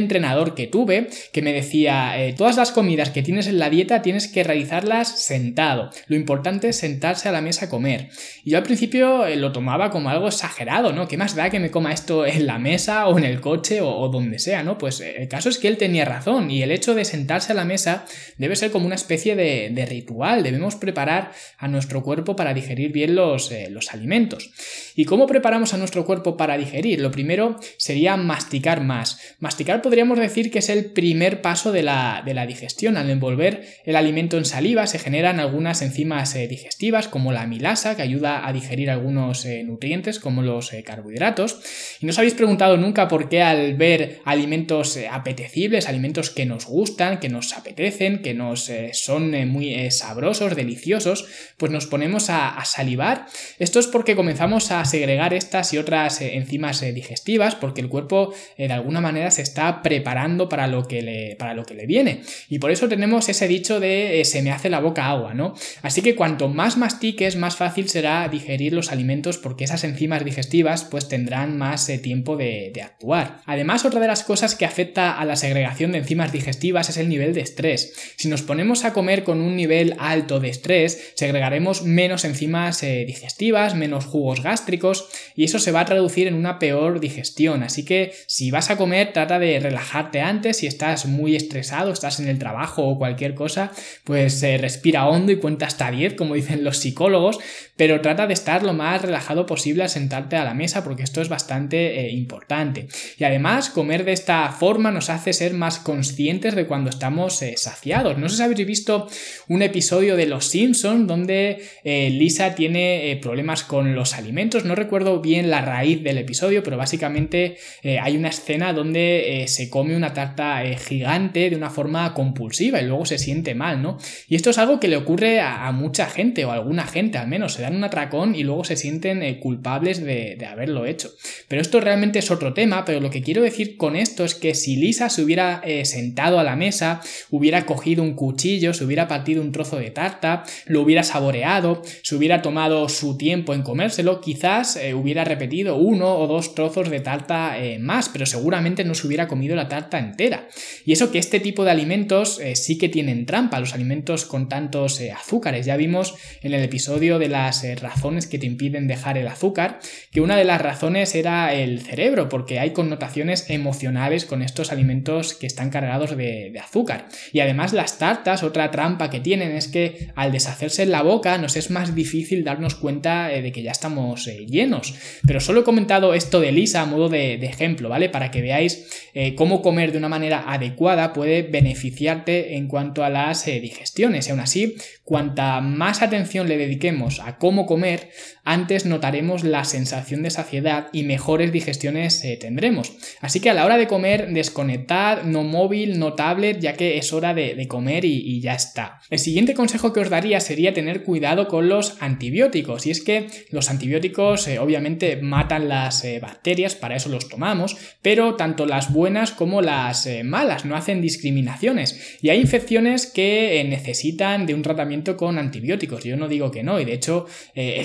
que 0.56 0.68
tuve 0.68 1.07
que 1.31 1.41
me 1.41 1.53
decía, 1.53 2.21
eh, 2.21 2.33
todas 2.33 2.57
las 2.57 2.71
comidas 2.71 3.09
que 3.09 3.24
tienes 3.24 3.47
en 3.47 3.59
la 3.59 3.69
dieta 3.69 4.01
tienes 4.01 4.27
que 4.27 4.44
realizarlas 4.44 5.07
sentado. 5.07 5.89
Lo 6.07 6.15
importante 6.15 6.69
es 6.69 6.77
sentarse 6.77 7.29
a 7.29 7.31
la 7.31 7.41
mesa 7.41 7.65
a 7.65 7.69
comer. 7.69 8.09
Y 8.44 8.51
yo 8.51 8.57
al 8.57 8.63
principio 8.63 9.25
eh, 9.25 9.35
lo 9.35 9.51
tomaba 9.51 9.89
como 9.89 10.09
algo 10.09 10.27
exagerado, 10.27 10.94
¿no? 10.94 11.07
¿Qué 11.07 11.18
más 11.18 11.35
da 11.35 11.50
que 11.50 11.59
me 11.59 11.71
coma 11.71 11.94
esto 11.94 12.25
en 12.25 12.45
la 12.45 12.59
mesa 12.59 13.07
o 13.07 13.18
en 13.18 13.24
el 13.24 13.41
coche 13.41 13.79
o, 13.81 14.07
donde 14.09 14.39
sea, 14.39 14.63
¿no? 14.63 14.77
Pues 14.77 15.00
eh, 15.00 15.15
el 15.18 15.27
caso 15.27 15.50
es 15.50 15.57
que 15.57 15.68
él 15.68 15.77
tenía 15.77 16.06
razón 16.06 16.51
y 16.51 16.62
el 16.62 16.71
hecho 16.71 16.94
de 16.94 17.06
sentarse 17.06 17.51
a 17.53 17.56
la 17.56 17.65
mesa 17.65 18.06
debe 18.38 18.56
ser 18.56 18.71
como 18.71 18.85
una 18.85 18.95
especie 18.95 19.35
de, 19.35 19.88
ritual. 19.88 20.44
Debemos 20.44 20.75
preparar 20.75 21.31
a 21.57 21.68
nuestro 21.68 22.03
cuerpo 22.03 22.35
para 22.35 22.53
digerir 22.53 22.91
bien 22.91 23.15
los, 23.15 23.51
los 23.69 23.94
alimentos. 23.94 24.51
¿Y 24.95 25.06
cómo 25.06 25.27
preparamos 25.27 25.74
a 25.74 25.77
nuestro 25.77 26.06
cuerpo 26.06 26.35
para 26.35 26.57
digerir? 26.57 27.00
Lo 27.00 27.12
primero 27.12 27.57
sería 27.77 28.18
masticar 28.18 28.81
más. 28.83 29.19
Masticar 29.39 29.81
podríamos 29.81 30.17
decir 30.19 30.52
que 30.52 30.60
es 30.60 30.69
el 30.69 30.86
primer 30.86 31.42
paso 31.42 31.72
de 31.72 31.84
la, 31.84 32.24
digestión. 32.48 32.98
Al 32.98 33.10
envolver 33.10 33.65
el 33.84 33.96
alimento 33.96 34.38
en 34.38 34.46
saliva 34.46 34.88
se 34.88 35.00
generan 35.00 35.39
algunas 35.39 35.82
enzimas 35.82 36.36
eh, 36.36 36.48
digestivas 36.48 37.08
como 37.08 37.32
la 37.32 37.41
amilasa 37.41 37.96
que 37.96 38.01
ayuda 38.01 38.48
a 38.48 38.53
digerir 38.53 38.89
algunos 38.89 39.46
eh, 39.46 39.63
nutrientes 39.63 40.20
como 40.20 40.41
los 40.41 40.74
eh, 40.74 40.84
carbohidratos. 40.84 41.60
Y 42.00 42.06
no 42.06 42.12
os 42.12 42.18
habéis 42.18 42.34
preguntado 42.34 42.77
nunca 42.77 43.08
por 43.08 43.30
qué 43.30 43.41
al 43.41 43.75
ver 43.75 44.22
alimentos 44.25 45.00
apetecibles, 45.10 45.88
alimentos 45.88 46.30
que 46.30 46.46
nos 46.46 46.65
gustan, 46.65 47.20
que 47.20 47.30
nos 47.30 47.53
apetecen, 47.53 48.22
que 48.22 48.34
nos 48.34 48.72
son 48.94 49.48
muy 49.48 49.89
sabrosos, 49.91 50.56
deliciosos, 50.56 51.27
pues 51.58 51.72
nos 51.72 51.88
ponemos 51.88 52.30
a, 52.30 52.50
a, 52.50 52.65
salivar. 52.65 53.25
Esto 53.60 53.80
es 53.80 53.88
porque 53.88 54.15
comenzamos 54.15 54.72
a 54.72 54.84
segregar 54.86 55.34
estas 55.34 55.74
y 55.74 55.77
otras 55.77 56.22
enzimas 56.22 56.82
digestivas 56.82 57.56
porque 57.56 57.82
el 57.82 57.89
cuerpo 57.89 58.34
de 58.58 58.72
alguna 58.72 59.01
manera 59.01 59.32
se 59.32 59.41
está 59.41 59.82
preparando 60.08 60.48
para 60.48 60.68
lo 60.68 60.88
que 60.88 61.02
le, 61.02 61.36
para 61.36 61.54
lo 61.54 61.66
que 61.66 61.74
le 61.74 61.86
viene. 61.86 62.22
Y 62.48 62.60
por 62.60 62.72
eso 62.72 62.88
tenemos 62.88 63.28
ese 63.28 63.46
dicho 63.46 63.82
de 63.82 64.22
eh, 64.22 64.26
se 64.26 64.42
me 64.42 64.52
hace 64.52 64.70
la 64.70 64.80
boca 64.80 65.06
agua, 65.06 65.34
¿no? 65.34 65.54
Así 65.82 66.02
que 66.02 66.16
cuanto 66.16 66.48
más 66.48 66.78
mastiques, 66.78 67.36
más 67.36 67.58
fácil 67.58 67.90
será 67.90 68.26
digerir 68.30 68.72
los 68.72 68.94
alimentos 68.94 69.38
porque 69.38 69.66
esas 69.66 69.84
enzimas 69.84 70.24
digestivas 70.24 70.86
pues 70.86 71.10
tendrán 71.10 71.58
más 71.58 71.90
eh, 71.90 71.98
tiempo 71.98 72.38
de, 72.38 72.72
actuar. 72.82 73.42
Además, 73.46 73.84
otra 73.84 74.00
de 74.00 74.08
las 74.08 74.24
cosas 74.24 74.56
que 74.56 74.64
afecta 74.64 75.20
a 75.20 75.26
la 75.26 75.36
segregación 75.36 75.92
de 75.92 75.98
enzimas 75.98 76.32
digestivas 76.32 76.90
es 76.90 76.96
el 76.96 77.10
nivel 77.10 77.34
de 77.34 77.42
estrés. 77.42 77.94
Si 78.16 78.30
nos 78.30 78.44
ponemos 78.44 78.86
a 78.86 78.94
comer 78.94 79.26
con 79.26 79.42
un 79.42 79.58
nivel 79.58 79.96
alto 80.00 80.40
de 80.40 80.50
estrés, 80.50 81.12
segregaremos 81.16 81.84
menos 81.84 82.24
enzimas 82.24 82.82
eh, 82.84 83.04
digestivas, 83.06 83.76
menos 83.76 84.06
jugos 84.06 84.42
gástricos 84.42 85.10
y 85.36 85.44
eso 85.44 85.60
se 85.60 85.72
va 85.72 85.82
a 85.82 85.86
traducir 85.86 86.28
en 86.28 86.36
una 86.36 86.60
peor 86.60 87.02
digestión. 87.02 87.64
Así 87.64 87.84
que 87.84 88.14
si 88.28 88.52
vas 88.52 88.70
a 88.70 88.78
comer, 88.78 89.12
trata 89.12 89.40
de 89.40 89.60
antes. 89.98 90.58
Si 90.58 90.68
estás 90.68 91.06
muy 91.06 91.36
estresado, 91.36 91.92
estás 91.92 92.20
en 92.20 92.27
el 92.27 92.39
trabajo 92.39 92.88
o 92.88 92.98
cualquier 92.98 93.36
cosa, 93.36 93.72
pues 94.04 94.42
eh, 94.44 94.58
respira 94.58 95.08
hondo 95.08 95.32
y 95.32 95.38
cuenta 95.38 95.66
hasta 95.66 95.92
10, 95.92 96.13
como 96.13 96.36
dicen 96.36 96.63
los 96.63 96.77
psicólogos, 96.77 97.39
pero 97.75 98.01
trata 98.01 98.27
de 98.27 98.34
estar 98.34 98.63
lo 98.63 98.74
más 98.74 99.01
relajado 99.01 99.46
posible 99.46 99.84
al 99.84 99.89
sentarte 99.89 100.36
a 100.36 100.44
la 100.44 100.54
mesa 100.54 100.84
porque 100.84 101.04
esto 101.04 101.22
es 101.22 101.30
bastante 101.30 102.06
eh, 102.06 102.12
importante. 102.12 102.88
Y 103.18 103.24
además, 103.24 103.70
comer 103.70 104.06
de 104.06 104.13
esta 104.13 104.50
forma 104.51 104.92
nos 104.92 105.10
hace 105.10 105.34
ser 105.34 105.54
más 105.54 105.80
conscientes 105.80 106.56
de 106.56 106.66
cuando 106.66 106.89
estamos 106.89 107.42
eh, 107.42 107.56
saciados. 107.58 108.18
No 108.18 108.30
sé 108.30 108.38
si 108.38 108.44
habéis 108.44 108.66
visto 108.66 109.08
un 109.48 109.62
episodio 109.62 110.16
de 110.16 110.25
Los 110.25 110.46
Simpsons 110.46 111.08
donde 111.08 111.62
Lisa 111.84 112.56
tiene 112.56 113.20
problemas 113.22 113.63
con 113.63 113.96
los 113.96 114.13
alimentos. 114.13 114.66
No 114.66 114.75
recuerdo 114.75 115.22
bien 115.22 115.50
la 115.50 115.62
raíz 115.62 116.04
del 116.04 116.18
episodio, 116.18 116.63
pero 116.63 116.77
básicamente 116.77 117.58
hay 117.84 118.18
una 118.18 118.30
escena 118.30 118.74
donde 118.74 119.46
se 119.48 119.70
come 119.77 119.96
una 119.96 120.12
tarta 120.12 120.63
gigante 120.75 121.51
de 121.51 121.55
una 121.55 121.69
forma 121.69 122.15
compulsiva 122.15 122.81
y 122.81 122.86
luego 122.88 123.05
se 123.05 123.19
siente 123.19 123.53
mal, 123.53 123.79
¿no? 123.79 124.00
Y 124.27 124.34
esto 124.34 124.50
es 124.50 124.57
algo 124.57 124.79
que 124.79 124.88
le 124.88 124.98
ocurre 124.98 125.39
a, 125.39 125.72
mucha 125.72 126.07
gente 126.07 126.46
o 126.46 126.50
a 126.50 126.55
alguna 126.55 126.88
gente 126.88 127.19
al 127.19 127.27
menos. 127.27 127.53
Se 127.53 127.62
dan 127.62 127.75
un 127.75 127.84
atracón 127.84 128.34
y 128.34 128.41
luego 128.41 128.63
se 128.63 128.75
sienten 128.75 129.22
eh, 129.22 129.39
culpables 129.39 130.03
de, 130.03 130.43
haberlo 130.50 130.88
hecho. 130.88 131.12
Pero 131.48 131.62
esto 131.62 131.79
realmente 131.79 132.17
es 132.17 132.31
otro 132.31 132.55
tema, 132.55 132.86
pero 132.86 133.00
lo 133.00 133.12
que 133.12 133.22
quiero 133.22 133.43
decir 133.43 133.77
con 133.77 133.96
esto 133.96 134.25
es 134.25 134.34
que 134.34 134.55
si 134.55 134.77
Lisa 134.77 135.10
se 135.10 135.22
hubiera 135.22 135.62
eh, 135.63 135.86
sentado 135.86 136.39
a 136.39 136.43
la 136.43 136.55
mesa, 136.55 137.01
hubiera 137.29 137.67
cogido 137.67 138.01
un 138.01 138.15
cuchillo, 138.15 138.74
se 138.74 138.84
hubiera 138.84 139.07
partido 139.07 139.43
un 139.43 139.51
trozo 139.51 139.77
de 139.77 139.91
tarta, 139.91 140.43
lo 140.65 140.81
hubiera 140.81 141.03
saboreado, 141.03 141.84
se 142.01 142.15
hubiera 142.15 142.41
tomado 142.41 142.89
su 142.89 143.15
tiempo 143.15 143.53
en 143.53 143.62
comérselo, 143.62 144.22
quizás 144.22 144.75
eh, 144.75 144.96
hubiera 144.96 145.24
repetido 145.24 145.75
uno 145.75 146.17
o 146.17 146.25
dos 146.25 146.55
trozos 146.55 146.89
de 146.89 147.00
tarta 147.00 147.55
más, 147.79 148.10
pero 148.10 148.25
seguramente 148.25 148.84
no 148.84 148.96
se 148.96 149.05
hubiera 149.05 149.27
comido 149.27 149.55
la 149.55 149.66
tarta 149.67 150.00
entera. 150.00 150.47
Y 150.86 150.93
eso 150.93 151.12
que 151.12 151.19
este 151.19 151.39
tipo 151.39 151.63
de 151.63 151.71
alimentos 151.71 152.39
sí 152.53 152.77
que 152.77 152.89
tienen 152.89 153.25
trampa, 153.25 153.59
los 153.59 153.74
alimentos 153.74 154.25
con 154.25 154.50
tantos 154.50 155.01
azúcares. 155.15 155.65
Ya 155.65 155.77
vimos 155.77 156.15
en 156.41 156.53
el 156.53 156.63
episodio 156.63 157.19
de 157.19 157.29
las 157.29 157.63
eh, 157.63 157.75
razones 157.75 158.27
que 158.27 158.39
te 158.39 158.45
impiden 158.45 158.88
dejar 158.88 159.17
el 159.17 159.27
azúcar, 159.27 159.79
que 160.12 160.21
una 160.21 160.36
de 160.36 160.43
las 160.43 160.62
razones 160.62 161.15
era 161.15 161.53
el 161.53 161.81
cerebro, 161.81 162.29
porque 162.29 162.59
hay 162.59 162.71
connotaciones 162.71 163.50
emocionales 163.50 164.25
con 164.25 164.41
estos 164.41 164.71
alimentos 164.71 165.33
que 165.33 165.47
están 165.47 165.69
cargados 165.69 166.15
de, 166.15 166.53
azúcar. 166.57 167.07
Y 167.33 167.39
además 167.39 167.74
las 167.74 167.97
tartas, 168.00 168.43
otra 168.43 168.71
trampa 168.71 169.09
que 169.09 169.19
tienen 169.19 169.51
es 169.51 169.67
que 169.67 170.09
al 170.15 170.31
deshacerse 170.31 170.83
en 170.83 170.91
la 170.91 171.03
boca 171.03 171.38
nos 171.38 171.55
es 171.55 171.69
más 171.69 171.93
difícil 171.93 172.43
darnos 172.43 172.75
cuenta 172.75 173.31
eh, 173.31 173.41
de 173.41 173.51
que 173.51 173.62
ya 173.62 173.71
estamos 173.71 174.27
eh, 174.27 174.45
llenos. 174.47 174.95
Pero 175.25 175.39
solo 175.39 175.62
he 175.62 175.63
comentado 175.63 176.13
esto 176.13 176.39
de 176.39 176.51
Lisa 176.51 176.81
a 176.81 176.86
modo 176.86 177.09
de, 177.09 177.36
ejemplo, 177.47 177.89
¿vale? 177.89 178.09
Para 178.09 178.31
que 178.31 178.41
veáis 178.41 178.88
cómo 179.36 179.57
comer 179.62 179.92
de 179.92 179.98
una 179.98 180.10
manera 180.10 180.46
adecuada 180.48 181.14
puede 181.14 181.44
beneficiarte 181.44 182.56
en 182.56 182.68
cuanto 182.68 183.04
a 183.04 183.10
las 183.10 183.46
digestiones. 183.46 184.28
Y 184.28 184.32
aún 184.32 184.40
así, 184.40 184.76
cuanta 185.04 185.62
más 185.62 186.02
atención 186.02 186.48
le 186.48 186.58
dediquemos 186.58 187.20
a 187.20 187.38
cómo 187.38 187.66
comer, 187.66 188.10
antes 188.44 188.86
notaremos 188.86 189.44
la 189.44 189.64
sensación 189.64 190.24
de 190.24 190.30
saciedad 190.30 190.88
y 190.92 191.04
mejores 191.04 191.52
digestiones 191.52 192.24
eh, 192.24 192.38
tendremos. 192.38 192.94
Así 193.22 193.40
que 193.40 193.50
a 193.50 193.54
la 193.54 193.66
hora 193.66 193.78
de 193.78 193.88
comer, 193.88 194.32
desconectad, 194.34 195.24
no 195.24 195.44
móvil, 195.44 195.98
no 195.98 196.14
tablet, 196.14 196.60
ya 196.60 196.74
que 196.74 196.98
es 196.98 197.14
hora 197.14 197.34
de, 197.34 197.68
comer 197.68 198.04
y, 198.06 198.42
ya 198.42 198.54
está. 198.54 199.00
El 199.10 199.20
siguiente 199.20 199.54
consejo 199.54 199.94
que 199.94 200.02
os 200.02 200.10
daría 200.10 200.42
sería 200.42 200.74
tener 200.74 201.04
cuidado 201.04 201.48
con 201.48 201.70
los 201.70 202.02
antibióticos. 202.02 202.86
Y 202.86 202.92
es 202.92 203.02
que 203.02 203.28
los 203.52 203.70
antibióticos 203.70 204.48
eh, 204.48 204.60
obviamente 204.60 205.18
matan 205.18 205.70
las 205.70 206.04
eh, 206.04 206.20
bacterias, 206.20 206.76
para 206.76 206.98
eso 206.98 207.10
los 207.10 207.30
tomamos, 207.30 207.78
pero 208.02 208.36
tanto 208.36 208.66
las 208.66 208.92
buenas 208.92 209.32
como 209.32 209.47
las 209.62 210.08
malas 210.24 210.66
no 210.66 210.75
hacen 210.75 211.01
discriminaciones. 211.01 212.18
Y 212.22 212.30
hay 212.30 212.39
infecciones 212.39 213.08
que 213.08 213.66
necesitan 213.68 214.46
de 214.46 214.54
un 214.54 214.62
tratamiento 214.62 215.18
con 215.18 215.38
antibióticos. 215.38 216.04
Yo 216.04 216.18
no 216.18 216.27
digo 216.27 216.51
que 216.51 216.63
no, 216.63 216.80
y 216.80 216.86
de 216.86 216.94
hecho 216.94 217.25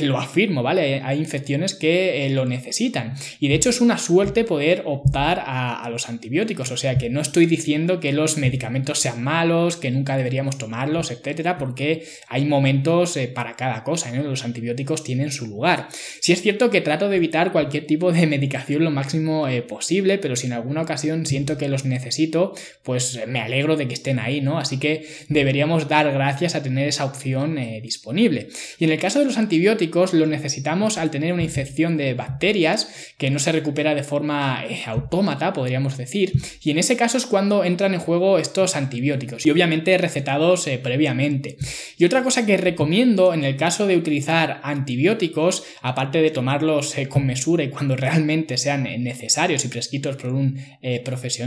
lo 0.00 0.18
afirmo 0.18 0.52
¿vale? 0.62 1.00
Hay 1.02 1.18
infecciones 1.18 1.74
que 1.74 2.26
eh, 2.26 2.30
lo 2.30 2.44
necesitan. 2.44 3.14
Y 3.40 3.48
de 3.48 3.54
hecho 3.54 3.70
es 3.70 3.80
una 3.80 3.98
suerte 3.98 4.44
poder 4.44 4.82
optar 4.84 5.42
a, 5.46 5.88
los 5.90 6.08
antibióticos. 6.08 6.70
O 6.70 6.76
sea 6.76 6.98
que 6.98 7.10
no 7.10 7.20
estoy 7.20 7.46
diciendo 7.46 8.00
que 8.00 8.12
los 8.12 8.38
medicamentos 8.38 8.98
sean 8.98 9.22
malos, 9.22 9.76
que 9.76 9.90
nunca 9.90 10.16
deberíamos 10.16 10.58
tomarlos, 10.58 11.10
etcétera, 11.10 11.58
porque 11.58 12.04
hay 12.28 12.44
momentos 12.44 13.16
eh, 13.16 13.28
para 13.28 13.54
cada 13.54 13.84
cosa. 13.84 14.10
Los 14.12 14.44
antibióticos 14.44 15.04
tienen 15.04 15.30
su 15.30 15.46
lugar. 15.46 15.88
Si 16.20 16.32
es 16.32 16.42
cierto 16.42 16.70
que 16.70 16.80
trato 16.80 17.08
de 17.08 17.16
evitar 17.16 17.52
cualquier 17.52 17.86
tipo 17.86 18.12
de 18.12 18.26
medicación 18.32 18.84
lo 18.84 18.90
máximo 18.90 19.48
eh, 19.48 19.62
posible, 19.62 20.18
pero 20.18 20.36
si 20.36 20.46
en 20.46 20.54
alguna 20.54 20.82
ocasión 20.82 21.26
siento 21.26 21.51
que 21.58 21.68
los 21.68 21.84
necesito, 21.84 22.54
pues 22.82 23.20
me 23.26 23.40
alegro 23.40 23.76
de 23.76 23.88
que 23.88 23.94
estén 23.94 24.18
ahí, 24.18 24.40
¿no? 24.40 24.58
Así 24.58 24.78
que 24.78 25.06
deberíamos 25.28 25.88
dar 25.88 26.10
gracias 26.12 26.54
a 26.54 26.62
tener 26.62 26.88
esa 26.88 27.04
opción 27.04 27.56
disponible. 27.82 28.48
Y 28.78 28.84
en 28.84 28.90
el 28.90 28.98
caso 28.98 29.18
de 29.18 29.24
los 29.24 29.38
antibióticos, 29.38 30.12
lo 30.12 30.26
necesitamos 30.26 30.98
al 30.98 31.10
tener 31.10 31.32
una 31.32 31.42
infección 31.42 31.96
de 31.96 32.14
bacterias 32.14 33.12
que 33.18 33.30
no 33.30 33.38
se 33.38 33.52
recupera 33.52 33.94
de 33.94 34.02
forma 34.02 34.64
eh, 34.68 34.82
autómata, 34.86 35.52
podríamos 35.52 35.96
decir, 35.96 36.32
y 36.62 36.70
en 36.70 36.78
ese 36.78 36.96
caso 36.96 37.18
es 37.18 37.26
cuando 37.26 37.64
entran 37.64 37.94
en 37.94 38.00
juego 38.00 38.38
estos 38.38 38.76
antibióticos 38.76 39.46
y 39.46 39.50
obviamente 39.50 39.96
recetados 39.98 40.66
eh, 40.66 40.78
previamente. 40.78 41.56
Y 41.98 42.04
otra 42.04 42.22
cosa 42.22 42.46
que 42.46 42.56
recomiendo 42.56 43.34
en 43.34 43.44
el 43.44 43.56
caso 43.56 43.86
de 43.86 43.96
utilizar 43.96 44.60
antibióticos, 44.62 45.64
aparte 45.82 46.22
de 46.22 46.30
tomarlos 46.30 46.96
eh, 46.98 47.08
con 47.08 47.26
mesura 47.26 47.64
y 47.64 47.68
cuando 47.68 47.96
realmente 47.96 48.56
sean 48.56 48.84
necesarios 49.02 49.64
y 49.64 49.68
prescritos 49.68 50.16
por 50.16 50.32
un 50.32 50.58
profesional, 51.04 51.41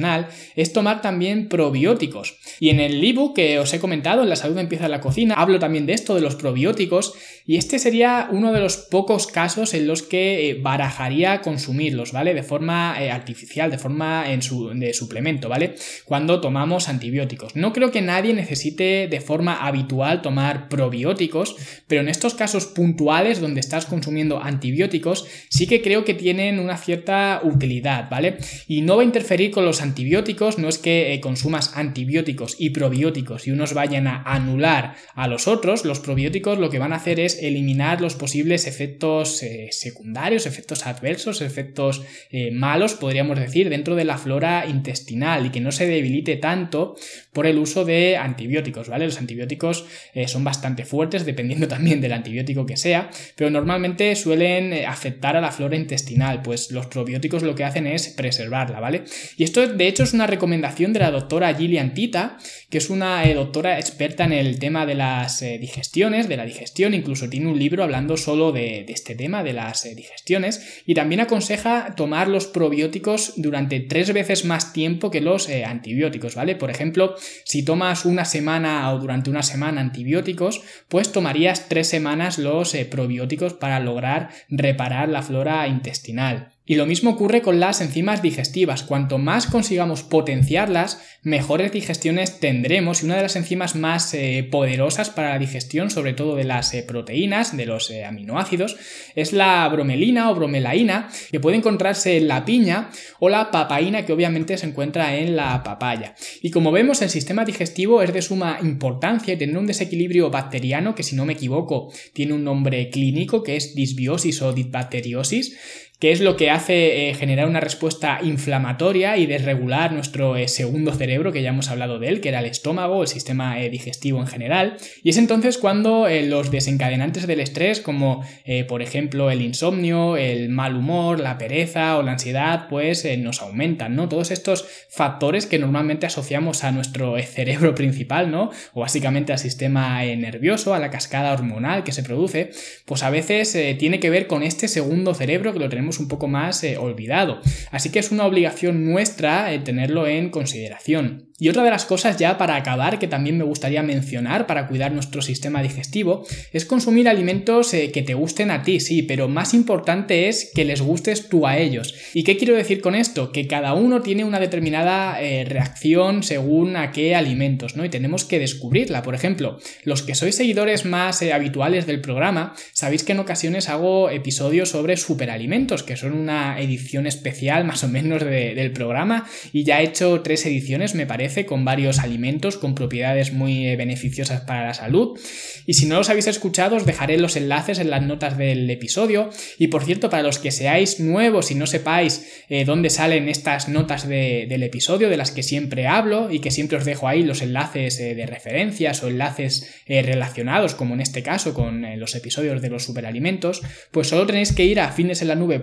es 0.55 0.73
tomar 0.73 1.01
también 1.01 1.49
probióticos. 1.49 2.37
Y 2.59 2.69
en 2.69 2.79
el 2.79 3.03
ebook 3.03 3.35
que 3.35 3.59
os 3.59 3.73
he 3.73 3.79
comentado, 3.79 4.23
en 4.23 4.29
La 4.29 4.35
salud 4.35 4.57
empieza 4.57 4.85
en 4.85 4.91
la 4.91 5.01
cocina, 5.01 5.35
hablo 5.35 5.59
también 5.59 5.85
de 5.85 5.93
esto, 5.93 6.15
de 6.15 6.21
los 6.21 6.35
probióticos, 6.35 7.13
y 7.47 7.57
este 7.57 7.77
sería 7.77 8.27
uno 8.31 8.51
de 8.51 8.59
los 8.59 8.77
pocos 8.77 9.27
casos 9.27 9.75
en 9.75 9.85
los 9.85 10.01
que 10.01 10.49
eh, 10.49 10.59
barajaría 10.61 11.41
consumirlos, 11.41 12.11
¿vale? 12.11 12.33
De 12.33 12.41
forma 12.41 12.95
eh, 12.99 13.11
artificial, 13.11 13.69
de 13.69 13.77
forma 13.77 14.31
en 14.31 14.41
su, 14.41 14.69
de 14.69 14.93
suplemento, 14.93 15.47
¿vale? 15.47 15.75
Cuando 16.05 16.41
tomamos 16.41 16.89
antibióticos. 16.89 17.55
No 17.55 17.71
creo 17.71 17.91
que 17.91 18.01
nadie 18.01 18.33
necesite 18.33 19.07
de 19.07 19.21
forma 19.21 19.67
habitual 19.67 20.23
tomar 20.23 20.69
probióticos, 20.69 21.55
pero 21.87 22.01
en 22.01 22.09
estos 22.09 22.33
casos 22.33 22.65
puntuales 22.65 23.39
donde 23.39 23.59
estás 23.59 23.85
consumiendo 23.85 24.41
antibióticos, 24.41 25.27
sí 25.49 25.67
que 25.67 25.81
creo 25.81 26.03
que 26.03 26.15
tienen 26.15 26.59
una 26.59 26.77
cierta 26.77 27.41
utilidad, 27.43 28.09
¿vale? 28.09 28.37
Y 28.67 28.81
no 28.81 28.95
va 28.95 29.03
a 29.03 29.05
interferir 29.05 29.51
con 29.51 29.65
los 29.65 29.81
antibióticos, 29.85 30.57
no 30.57 30.67
es 30.67 30.77
que 30.77 31.13
eh, 31.13 31.21
consumas 31.21 31.77
antibióticos 31.77 32.55
y 32.59 32.71
probióticos 32.71 33.47
y 33.47 33.51
unos 33.51 33.73
vayan 33.73 34.07
a 34.07 34.23
anular 34.23 34.95
a 35.13 35.27
los 35.27 35.47
otros, 35.47 35.85
los 35.85 35.99
probióticos 35.99 36.57
lo 36.57 36.69
que 36.69 36.79
van 36.79 36.91
a 36.91 36.97
hacer 36.97 37.19
es 37.19 37.41
eliminar 37.41 38.01
los 38.01 38.15
posibles 38.15 38.67
efectos 38.67 39.41
eh, 39.43 39.69
secundarios, 39.71 40.45
efectos 40.45 40.85
adversos, 40.87 41.41
efectos 41.41 42.03
eh, 42.31 42.51
malos, 42.51 42.95
podríamos 42.95 43.39
decir, 43.39 43.69
dentro 43.69 43.95
de 43.95 44.05
la 44.05 44.17
flora 44.17 44.65
intestinal 44.67 45.45
y 45.45 45.49
que 45.51 45.61
no 45.61 45.71
se 45.71 45.87
debilite 45.87 46.35
tanto 46.37 46.95
por 47.31 47.45
el 47.45 47.59
uso 47.59 47.85
de 47.85 48.17
antibióticos, 48.17 48.89
¿vale? 48.89 49.05
Los 49.05 49.19
antibióticos 49.19 49.85
son 50.27 50.43
bastante 50.43 50.85
fuertes, 50.85 51.25
dependiendo 51.25 51.67
también 51.75 52.01
del 52.01 52.13
antibiótico 52.13 52.65
que 52.65 52.77
sea, 52.77 53.09
pero 53.35 53.49
normalmente 53.49 54.15
suelen 54.15 54.85
afectar 54.85 55.35
a 55.35 55.41
la 55.41 55.51
flora 55.51 55.75
intestinal, 55.75 56.41
pues 56.41 56.71
los 56.71 56.87
probióticos 56.87 57.43
lo 57.43 57.55
que 57.55 57.63
hacen 57.63 57.87
es 57.87 58.09
preservarla, 58.09 58.79
¿vale? 58.79 59.03
Y 59.37 59.43
esto 59.43 59.74
de 59.75 59.87
hecho 59.87 60.03
es 60.03 60.13
una 60.13 60.27
recomendación 60.27 60.93
de 60.93 60.99
la 60.99 61.11
doctora 61.11 61.53
Gillian 61.53 61.93
Tita, 61.93 62.37
que 62.69 62.77
es 62.77 62.89
una 62.89 63.25
doctora 63.33 63.79
experta 63.79 64.23
en 64.23 64.33
el 64.33 64.59
tema 64.59 64.85
de 64.85 64.95
las 64.95 65.41
digestiones, 65.41 66.27
de 66.27 66.37
la 66.37 66.45
digestión, 66.45 66.93
incluso 66.93 67.29
tiene 67.29 67.47
un 67.47 67.59
libro 67.59 67.83
hablando 67.83 68.17
solo 68.17 68.51
de, 68.51 68.85
este 68.87 69.15
tema, 69.15 69.43
de 69.43 69.53
las 69.53 69.85
eh, 69.85 69.95
digestiones, 69.95 70.83
y 70.85 70.93
también 70.93 71.21
aconseja 71.21 71.95
tomar 71.95 72.27
los 72.27 72.47
probióticos 72.47 73.33
durante 73.37 73.79
tres 73.79 74.13
veces 74.13 74.45
más 74.45 74.73
tiempo 74.73 75.11
que 75.11 75.21
los 75.21 75.49
eh, 75.49 75.65
antibióticos, 75.65 76.35
¿vale? 76.35 76.55
Por 76.55 76.69
ejemplo, 76.69 77.15
si 77.43 77.63
tomas 77.63 78.05
una 78.05 78.25
semana 78.25 78.91
o 78.93 78.99
durante 78.99 79.29
una 79.29 79.43
semana 79.43 79.81
antibióticos, 79.81 80.61
pues 80.89 81.11
tomarías 81.11 81.67
tres 81.69 81.87
semanas 81.87 82.37
los 82.37 82.73
eh, 82.75 82.85
probióticos 82.85 83.53
para 83.53 83.79
lograr 83.79 84.29
reparar 84.49 85.09
la 85.09 85.21
flora 85.21 85.67
intestinal. 85.67 86.54
Y 86.67 86.75
lo 86.75 86.87
mismo 86.87 87.11
ocurre 87.11 87.43
con 87.43 87.59
las 87.59 87.79
enzimas 87.79 88.23
digestivas. 88.23 88.81
Cuanto 88.81 89.19
más 89.19 89.45
consigamos 89.45 90.01
potenciarlas, 90.01 90.99
mejores 91.21 91.71
digestiones 91.71 92.39
tendremos. 92.39 93.03
Y 93.03 93.05
una 93.05 93.17
de 93.17 93.21
las 93.21 93.35
enzimas 93.35 93.75
más 93.75 94.11
eh, 94.15 94.47
poderosas 94.49 95.11
para 95.11 95.29
la 95.29 95.39
digestión, 95.39 95.91
sobre 95.91 96.13
todo 96.13 96.35
de 96.35 96.43
las 96.43 96.73
eh, 96.73 96.81
proteínas, 96.81 97.55
de 97.55 97.67
los 97.67 97.91
eh, 97.91 98.03
aminoácidos, 98.03 98.77
es 99.15 99.31
la 99.31 99.67
bromelina 99.69 100.31
o 100.31 100.35
bromelaína, 100.35 101.09
que 101.31 101.39
puede 101.39 101.57
encontrarse 101.57 102.17
en 102.17 102.27
la 102.27 102.45
piña, 102.45 102.89
o 103.19 103.29
la 103.29 103.51
papaína, 103.51 104.03
que 104.05 104.13
obviamente 104.13 104.57
se 104.57 104.65
encuentra 104.65 105.17
en 105.17 105.35
la 105.35 105.61
papaya. 105.61 106.15
Y 106.41 106.49
como 106.49 106.71
vemos, 106.71 107.01
el 107.03 107.11
sistema 107.11 107.45
digestivo 107.45 108.01
es 108.01 108.11
de 108.11 108.23
suma 108.23 108.57
importancia 108.63 109.35
y 109.35 109.37
tener 109.37 109.55
un 109.55 109.67
desequilibrio 109.67 110.31
bacteriano, 110.31 110.95
que 110.95 111.03
si 111.03 111.15
no 111.15 111.25
me 111.25 111.33
equivoco, 111.33 111.91
tiene 112.13 112.33
un 112.33 112.43
nombre 112.43 112.89
clínico, 112.89 113.43
que 113.43 113.55
es 113.55 113.75
disbiosis 113.75 114.41
o 114.41 114.51
disbacteriosis, 114.51 115.57
que 115.99 116.11
es 116.11 116.21
lo 116.21 116.35
que 116.35 116.49
hace 116.49 116.54
eh, 116.55 117.13
generar 117.15 117.47
una 117.47 117.59
respuesta 117.59 118.19
inflamatoria 118.23 119.17
y 119.17 119.25
desregular 119.25 119.91
nuestro 119.91 120.37
eh, 120.37 120.47
segundo 120.47 120.93
cerebro, 120.93 121.31
que 121.31 121.41
ya 121.41 121.49
hemos 121.49 121.69
hablado 121.69 121.99
de 121.99 122.07
él, 122.07 122.21
que 122.21 122.29
era 122.29 122.39
el 122.39 122.45
estómago, 122.45 123.01
el 123.01 123.07
sistema 123.07 123.59
eh, 123.59 123.69
digestivo 123.69 124.19
en 124.21 124.27
general. 124.27 124.77
Y 125.03 125.09
es 125.09 125.17
entonces 125.17 125.57
cuando 125.57 126.07
los 126.23 126.51
desencadenantes 126.51 127.27
del 127.27 127.39
estrés, 127.39 127.81
como 127.81 128.23
por 128.67 128.81
ejemplo 128.81 129.31
el 129.31 129.41
insomnio, 129.41 130.17
el 130.17 130.49
mal 130.49 130.75
humor, 130.75 131.19
la 131.19 131.37
pereza 131.37 131.97
o 131.97 132.03
la 132.03 132.13
ansiedad, 132.13 132.67
pues 132.69 133.05
nos 133.17 133.41
aumentan, 133.41 133.95
¿no? 133.95 134.07
Todos 134.07 134.31
estos 134.31 134.65
factores 134.89 135.45
que 135.45 135.59
normalmente 135.59 136.05
asociamos 136.05 136.63
a 136.63 136.71
nuestro 136.71 137.17
cerebro 137.21 137.75
principal, 137.75 138.31
¿no? 138.31 138.51
O 138.73 138.81
básicamente 138.81 139.33
al 139.33 139.39
sistema 139.39 140.03
nervioso, 140.03 140.73
a 140.73 140.79
la 140.79 140.89
cascada 140.89 141.33
hormonal 141.33 141.83
que 141.83 141.91
se 141.91 142.03
produce, 142.03 142.51
pues 142.85 143.03
a 143.03 143.09
veces 143.09 143.57
tiene 143.77 143.99
que 143.99 144.09
ver 144.09 144.27
con 144.27 144.43
este 144.43 144.67
segundo 144.67 145.13
cerebro 145.13 145.53
que 145.53 145.59
lo 145.59 145.69
tenemos 145.69 145.99
un 145.99 146.07
poco 146.07 146.27
más 146.27 146.44
eh, 146.63 146.77
olvidado. 146.77 147.39
Así 147.71 147.89
que 147.89 147.99
es 147.99 148.11
una 148.11 148.25
obligación 148.25 148.85
nuestra 148.85 149.53
eh, 149.53 149.59
tenerlo 149.59 150.07
en 150.07 150.29
consideración. 150.29 151.29
Y 151.37 151.49
otra 151.49 151.63
de 151.63 151.69
las 151.69 151.83
cosas 151.83 152.15
ya 152.17 152.37
para 152.37 152.55
acabar 152.55 152.97
que 152.97 153.07
también 153.07 153.37
me 153.37 153.43
gustaría 153.43 153.83
mencionar 153.83 154.47
para 154.47 154.67
cuidar 154.67 154.93
nuestro 154.93 155.21
sistema 155.21 155.61
digestivo 155.61 156.25
es 156.53 156.65
consumir 156.65 157.09
alimentos 157.09 157.73
eh, 157.73 157.91
que 157.91 158.03
te 158.03 158.13
gusten 158.13 158.51
a 158.51 158.63
ti, 158.63 158.79
sí, 158.79 159.01
pero 159.01 159.27
más 159.27 159.53
importante 159.53 160.29
es 160.29 160.51
que 160.55 160.63
les 160.63 160.81
gustes 160.81 161.27
tú 161.27 161.45
a 161.45 161.57
ellos. 161.57 161.93
¿Y 162.13 162.23
qué 162.23 162.37
quiero 162.37 162.55
decir 162.55 162.79
con 162.79 162.95
esto? 162.95 163.33
Que 163.33 163.47
cada 163.47 163.73
uno 163.73 164.01
tiene 164.01 164.23
una 164.23 164.39
determinada 164.39 165.17
reacción 165.45 166.23
según 166.23 166.77
a 166.77 166.91
qué 166.91 167.15
alimentos, 167.15 167.75
¿no? 167.75 167.83
Y 167.83 167.89
tenemos 167.89 168.23
que 168.23 168.39
descubrirla. 168.39 169.01
Por 169.03 169.15
ejemplo, 169.15 169.57
los 169.83 170.03
que 170.03 170.15
sois 170.15 170.35
seguidores 170.35 170.85
más 170.85 171.21
habituales 171.21 171.85
del 171.85 171.99
programa, 171.99 172.53
sabéis 172.71 173.03
que 173.03 173.11
en 173.11 173.19
ocasiones 173.19 173.67
hago 173.67 174.09
episodios 174.09 174.69
sobre 174.69 174.95
superalimentos 174.95 175.83
que 175.83 175.97
son 175.97 176.13
una 176.13 176.34
edición 176.59 177.07
especial 177.07 177.65
más 177.65 177.83
o 177.83 177.87
menos 177.87 178.23
del 178.23 178.71
programa 178.71 179.27
y 179.53 179.63
ya 179.63 179.81
he 179.81 179.85
hecho 179.85 180.21
tres 180.21 180.45
ediciones, 180.45 180.95
me 180.95 181.05
parece, 181.05 181.45
con 181.45 181.65
varios 181.65 181.99
alimentos 181.99 182.57
con 182.57 182.75
propiedades 182.75 183.33
muy 183.33 183.67
eh, 183.67 183.75
beneficiosas 183.75 184.41
para 184.41 184.67
la 184.67 184.73
salud. 184.73 185.19
Y 185.65 185.73
si 185.73 185.85
no 185.85 185.97
los 185.97 186.09
habéis 186.09 186.27
escuchado, 186.27 186.75
os 186.75 186.85
dejaré 186.85 187.17
los 187.17 187.35
enlaces 187.35 187.79
en 187.79 187.89
las 187.89 188.01
notas 188.01 188.37
del 188.37 188.69
episodio. 188.69 189.29
Y 189.57 189.67
por 189.67 189.83
cierto, 189.83 190.09
para 190.09 190.23
los 190.23 190.39
que 190.39 190.51
seáis 190.51 190.99
nuevos 190.99 191.51
y 191.51 191.55
no 191.55 191.67
sepáis 191.67 192.43
eh, 192.49 192.65
dónde 192.65 192.89
salen 192.89 193.29
estas 193.29 193.69
notas 193.69 194.07
del 194.07 194.63
episodio, 194.63 195.09
de 195.09 195.17
las 195.17 195.31
que 195.31 195.43
siempre 195.43 195.87
hablo 195.87 196.31
y 196.31 196.39
que 196.39 196.51
siempre 196.51 196.77
os 196.77 196.85
dejo 196.85 197.07
ahí 197.07 197.23
los 197.23 197.41
enlaces 197.41 197.99
eh, 197.99 198.15
de 198.15 198.25
referencias 198.25 199.03
o 199.03 199.07
enlaces 199.07 199.71
relacionados, 199.87 200.75
como 200.75 200.93
en 200.93 201.01
este 201.01 201.23
caso 201.23 201.53
con 201.53 201.85
los 201.99 202.15
episodios 202.15 202.61
de 202.61 202.69
los 202.69 202.83
superalimentos, 202.83 203.61
pues 203.91 204.07
solo 204.07 204.25
tenéis 204.25 204.53
que 204.53 204.65
ir 204.65 204.79
a 204.79 204.91
finesenlanube 204.91 205.59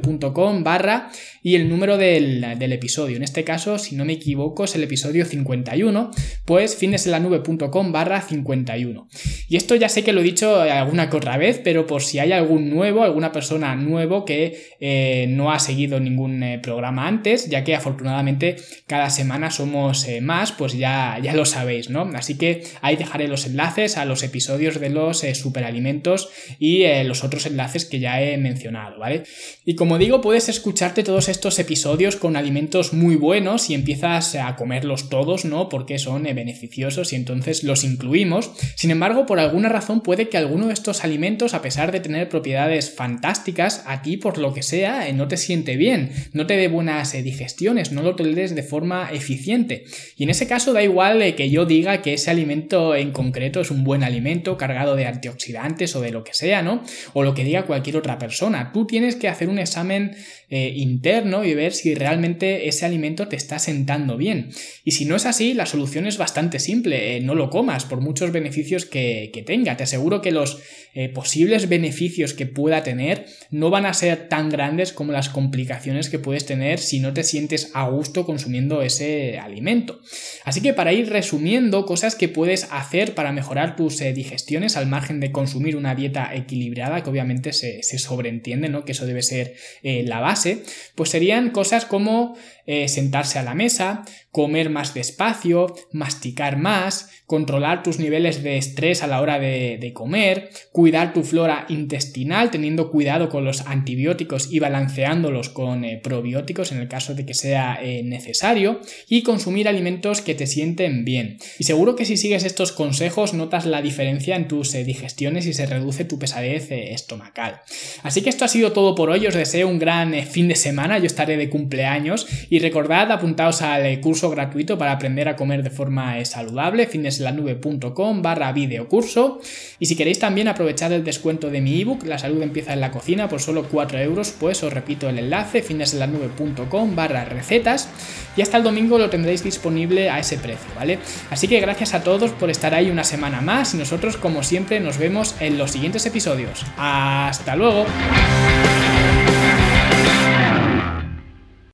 barra 0.65 1.11
y 1.43 1.57
el 1.57 1.69
número 1.69 1.99
del, 1.99 2.43
episodio. 2.73 3.17
En 3.17 3.23
este 3.23 3.45
caso, 3.45 3.79
si 3.79 3.97
no 3.97 4.05
me 4.05 4.15
equivoco, 4.15 4.65
es 4.65 4.75
el 4.77 4.85
episodio 4.85 5.25
51, 5.25 6.11
pues 6.45 6.77
finesenlanube.com 6.77 7.93
barra 7.93 8.21
51. 8.21 9.09
Y 9.49 9.57
esto 9.57 9.75
ya 9.75 9.89
sé 9.89 10.05
que 10.05 10.13
lo 10.13 10.21
he 10.21 10.25
dicho 10.25 10.61
alguna 10.61 11.11
que 11.11 11.17
otra 11.17 11.37
vez, 11.37 11.61
pero 11.63 11.87
por 11.87 12.03
si 12.03 12.21
hay 12.21 12.33
algún 12.33 12.71
nuevo, 12.71 13.03
alguna 13.03 13.33
persona 13.33 13.75
nuevo 13.75 14.25
que 14.25 14.77
eh, 14.81 15.27
no 15.29 15.51
ha 15.51 15.59
seguido 15.59 15.99
ningún 15.99 16.43
eh, 16.43 16.61
programa 16.61 17.09
antes, 17.09 17.49
ya 17.49 17.65
que 17.65 17.75
afortunadamente 17.75 18.57
cada 18.87 19.11
semana 19.11 19.51
somos 19.51 20.07
eh, 20.07 20.21
más, 20.21 20.53
pues 20.53 20.75
ya, 20.75 21.19
ya 21.23 21.35
lo 21.35 21.45
sabéis, 21.45 21.91
¿no? 21.91 22.11
Así 22.15 22.39
que 22.39 22.63
ahí 22.83 22.97
dejaré 22.97 23.27
los 23.27 23.47
enlaces 23.47 23.97
a 23.97 24.05
los 24.05 24.23
episodios 24.23 24.79
de 24.79 24.91
los 24.91 25.25
superalimentos 25.35 26.31
y 26.59 26.85
los 27.05 27.25
otros 27.25 27.47
enlaces 27.47 27.85
que 27.85 27.99
ya 27.99 28.23
he 28.23 28.37
mencionado, 28.39 28.99
¿vale? 28.99 29.25
Y 29.65 29.75
como 29.75 29.99
digo, 29.99 30.21
puedes 30.21 30.49
escucharte 30.53 31.03
todos 31.03 31.29
estos 31.29 31.59
episodios 31.59 32.17
con 32.17 32.37
alimentos 32.37 32.93
muy 32.93 33.17
buenos 33.17 33.71
y 33.71 33.75
empiezas 33.75 34.35
a 34.35 34.55
comerlos 34.55 35.09
todos, 35.09 35.47
¿no? 35.47 35.71
Porque 35.71 35.99
son 35.99 36.27
eh, 36.27 36.35
beneficiosos 36.35 37.13
y 37.13 37.17
entonces 37.17 37.65
los 37.65 37.85
incluimos. 37.85 38.53
Sin 38.77 38.91
embargo, 38.91 39.25
por 39.25 39.41
alguna 39.41 39.71
razón 39.71 40.03
puede 40.03 40.29
que 40.29 40.37
alguno 40.37 40.67
de 40.67 40.75
estos 40.75 41.05
alimentos, 41.05 41.55
a 41.55 41.63
pesar 41.63 41.91
de 41.91 42.01
tener 42.01 42.29
propiedades 42.29 42.95
fantásticas, 42.95 43.83
a 43.87 44.03
ti 44.03 44.19
por 44.19 44.37
lo 44.37 44.53
que 44.53 44.63
sea 44.63 45.09
eh, 45.09 45.15
no 45.15 45.27
te 45.27 45.39
siente 45.39 45.77
bien, 45.77 46.13
no 46.33 46.47
te 46.47 46.57
dé 46.57 46.69
buenas 46.69 47.15
eh, 47.15 47.23
digestiones, 47.23 47.91
no 47.91 48.03
lo 48.03 48.15
toleres 48.15 48.55
de 48.55 48.63
forma 48.63 49.11
eficiente. 49.11 49.85
Y 50.17 50.25
en 50.25 50.31
ese 50.31 50.47
caso 50.47 50.75
da 50.75 50.83
igual 50.83 51.35
que 51.35 51.51
yo 51.51 51.65
diga 51.65 52.03
que 52.03 52.15
ese 52.15 52.31
alimento 52.31 52.95
en 52.95 53.13
concreto 53.13 53.61
es 53.61 53.71
un 53.71 53.85
buen 53.85 54.05
alimento 54.05 54.59
cargado 54.59 54.97
de 54.97 55.07
antioxidantes 55.07 55.97
o 55.97 56.03
de 56.03 56.11
lo 56.11 56.25
que 56.25 56.35
sea, 56.35 56.63
¿no? 56.63 56.83
O 57.15 57.23
lo 57.23 57.35
que 57.35 57.45
diga 57.45 57.65
cualquier 57.65 57.97
otra 57.97 58.19
persona. 58.19 58.71
Tú 58.73 58.87
tienes 58.87 59.17
que 59.17 59.29
hacer 59.29 59.49
un 59.49 59.59
examen 59.59 60.15
eh, 60.55 60.71
interno 60.77 61.47
y 61.47 61.55
ver 61.55 61.73
si 61.73 61.95
realmente 61.95 62.69
ese 62.69 62.85
alimento 62.85 63.27
te 63.27 63.37
está 63.37 63.59
sentando 63.59 64.19
bien. 64.19 64.51
Y 64.85 64.91
si 64.91 65.07
no 65.07 65.17
es 65.17 65.25
así, 65.25 65.55
la 65.55 65.65
solución 65.65 66.07
es 66.07 66.19
bastante 66.19 66.59
simple. 66.59 67.17
Eh, 67.17 67.21
no 67.23 67.35
lo 67.35 67.49
comas 67.49 67.87
por 67.87 68.03
muchos 68.03 68.33
beneficios 68.33 68.85
que, 68.85 69.45
tenga. 69.47 69.79
Te 69.79 69.85
aseguro 69.85 70.21
que 70.21 70.31
los 70.31 70.61
eh, 70.95 71.09
posibles 71.09 71.69
beneficios 71.69 72.35
que 72.35 72.47
pueda 72.47 72.83
tener 72.83 73.27
no 73.51 73.71
van 73.71 73.87
a 73.87 73.95
ser 73.95 74.29
tan 74.29 74.49
grandes 74.49 74.93
como 74.93 75.13
las 75.13 75.29
complicaciones 75.29 76.09
que 76.09 76.19
puedes 76.19 76.47
tener 76.47 76.79
si 76.79 77.01
no 77.01 77.13
te 77.13 77.23
sientes 77.23 77.71
a 77.75 77.89
gusto 77.89 78.25
consumiendo 78.27 78.83
ese 78.83 79.39
alimento. 79.39 80.01
Así 80.45 80.61
que 80.61 80.75
para 80.75 80.93
ir 80.93 81.11
resumiendo 81.11 81.87
cosas 81.87 82.15
que 82.15 82.29
puedes 82.29 82.69
hacer 82.71 83.15
para 83.15 83.33
mejorar 83.33 83.77
tus 83.77 83.99
digestiones 83.99 84.77
al 84.77 84.87
margen 84.87 85.21
de 85.21 85.33
consumir 85.33 85.77
una 85.77 85.95
dieta 85.95 86.35
equilibrada, 86.35 87.03
que 87.03 87.11
obviamente 87.11 87.53
se, 87.53 87.83
se 87.83 87.99
sobreentiende, 87.99 88.69
¿no? 88.69 88.85
Que 88.85 88.93
eso 88.93 89.07
debe 89.07 89.23
ser 89.23 89.55
la 89.83 90.21
base, 90.21 90.63
pues 90.95 91.11
serían 91.11 91.51
cosas 91.51 91.85
como 91.85 92.37
eh, 92.65 92.87
sentarse 92.87 93.41
a 93.41 93.43
la 93.43 93.55
mesa, 93.55 94.05
comer 94.31 94.71
más 94.71 94.95
despacio, 94.95 95.75
masticar 95.91 96.57
más, 96.57 97.11
controlar 97.27 97.83
tus 97.83 97.99
niveles 97.99 98.45
de 98.45 98.57
estrés 98.57 99.03
a 99.03 99.09
la 99.09 99.21
hora 99.21 99.41
de, 99.41 99.91
comer, 99.93 100.51
cuidar 100.83 101.13
tu 101.13 101.23
flora 101.23 101.65
intestinal 101.69 102.51
teniendo 102.51 102.91
cuidado 102.91 103.29
con 103.29 103.45
los 103.45 103.61
antibióticos 103.69 104.53
y 104.53 104.59
balanceándolos 104.59 105.49
con 105.49 105.85
eh, 105.85 106.01
probióticos 106.03 106.73
en 106.73 106.79
el 106.79 106.89
caso 106.89 107.15
de 107.15 107.25
que 107.25 107.35
sea 107.35 107.79
eh, 107.81 108.03
necesario 108.03 108.81
y 109.09 109.23
consumir 109.23 109.69
alimentos 109.69 110.23
que 110.23 110.35
te 110.35 110.49
sienten 110.49 111.05
bien. 111.05 111.39
Y 111.61 111.63
seguro 111.63 111.95
que 111.95 112.05
si 112.05 112.17
sigues 112.17 112.43
estos 112.43 112.73
consejos 112.73 113.33
notas 113.33 113.65
la 113.65 113.81
diferencia 113.81 114.35
en 114.35 114.49
tus 114.49 114.73
digestiones 114.73 115.47
y 115.47 115.53
se 115.53 115.67
reduce 115.67 116.05
tu 116.05 116.19
pesadez 116.19 116.67
estomacal. 116.73 117.61
Así 118.03 118.23
que 118.23 118.31
esto 118.31 118.45
ha 118.45 118.49
sido 118.49 118.73
todo 118.73 118.97
por 118.97 119.09
hoy, 119.09 119.25
os 119.29 119.35
deseo 119.35 119.69
un 119.69 119.79
gran 119.79 120.13
fin 120.25 120.49
de 120.49 120.57
semana, 120.57 120.99
yo 120.99 121.07
estaré 121.07 121.37
de 121.37 121.49
cumpleaños 121.49 122.27
y 122.51 122.59
recordad, 122.59 123.13
apuntaos 123.13 123.63
al 123.63 124.01
curso 124.01 124.31
gratuito 124.31 124.77
para 124.79 124.91
aprender 124.91 125.29
a 125.29 125.37
comer 125.37 125.63
de 125.63 125.71
forma 125.71 126.19
eh, 126.19 126.25
saludable, 126.25 126.89
fineslanube.com 126.89 128.21
barra 128.21 128.51
videocurso. 128.51 129.39
Y 129.79 129.87
si 129.87 129.95
queréis 129.95 130.19
también 130.19 130.49
aprovechar 130.49 130.72
el 130.81 131.05
descuento 131.05 131.51
de 131.51 131.61
mi 131.61 131.81
ebook, 131.81 132.05
La 132.05 132.19
salud 132.19 132.43
empieza 132.43 132.73
en 132.73 132.81
la 132.81 132.91
cocina, 132.91 133.29
por 133.29 133.41
solo 133.41 133.65
4 133.71 133.99
euros, 134.01 134.35
pues 134.39 134.63
os 134.63 134.73
repito 134.73 135.09
el 135.09 135.19
enlace, 135.19 135.63
fineslanube.com 135.63 136.97
barra 136.97 137.25
recetas. 137.25 137.89
Y 138.37 138.43
hasta 138.43 138.57
el 138.57 138.63
domingo 138.63 138.99
lo 138.99 139.11
tendréis 139.11 139.45
disponible 139.45 140.11
a 140.11 140.19
ese 140.19 140.39
precio, 140.39 140.71
¿vale? 140.75 140.99
Así 141.31 141.49
que 141.49 141.61
gracias 141.61 141.95
a 141.95 142.03
todos 142.03 142.31
por 142.33 142.51
estar 142.51 142.75
ahí 142.75 142.91
una 142.91 143.05
semana 143.05 143.41
más 143.41 143.75
y 143.75 143.77
nosotros, 143.77 144.17
como 144.17 144.43
siempre, 144.43 144.81
nos 144.81 144.99
vemos 144.99 145.35
en 145.41 145.59
los 145.59 145.71
siguientes 145.71 146.07
episodios. 146.07 146.65
¡Hasta 146.77 147.55
luego! 147.57 147.87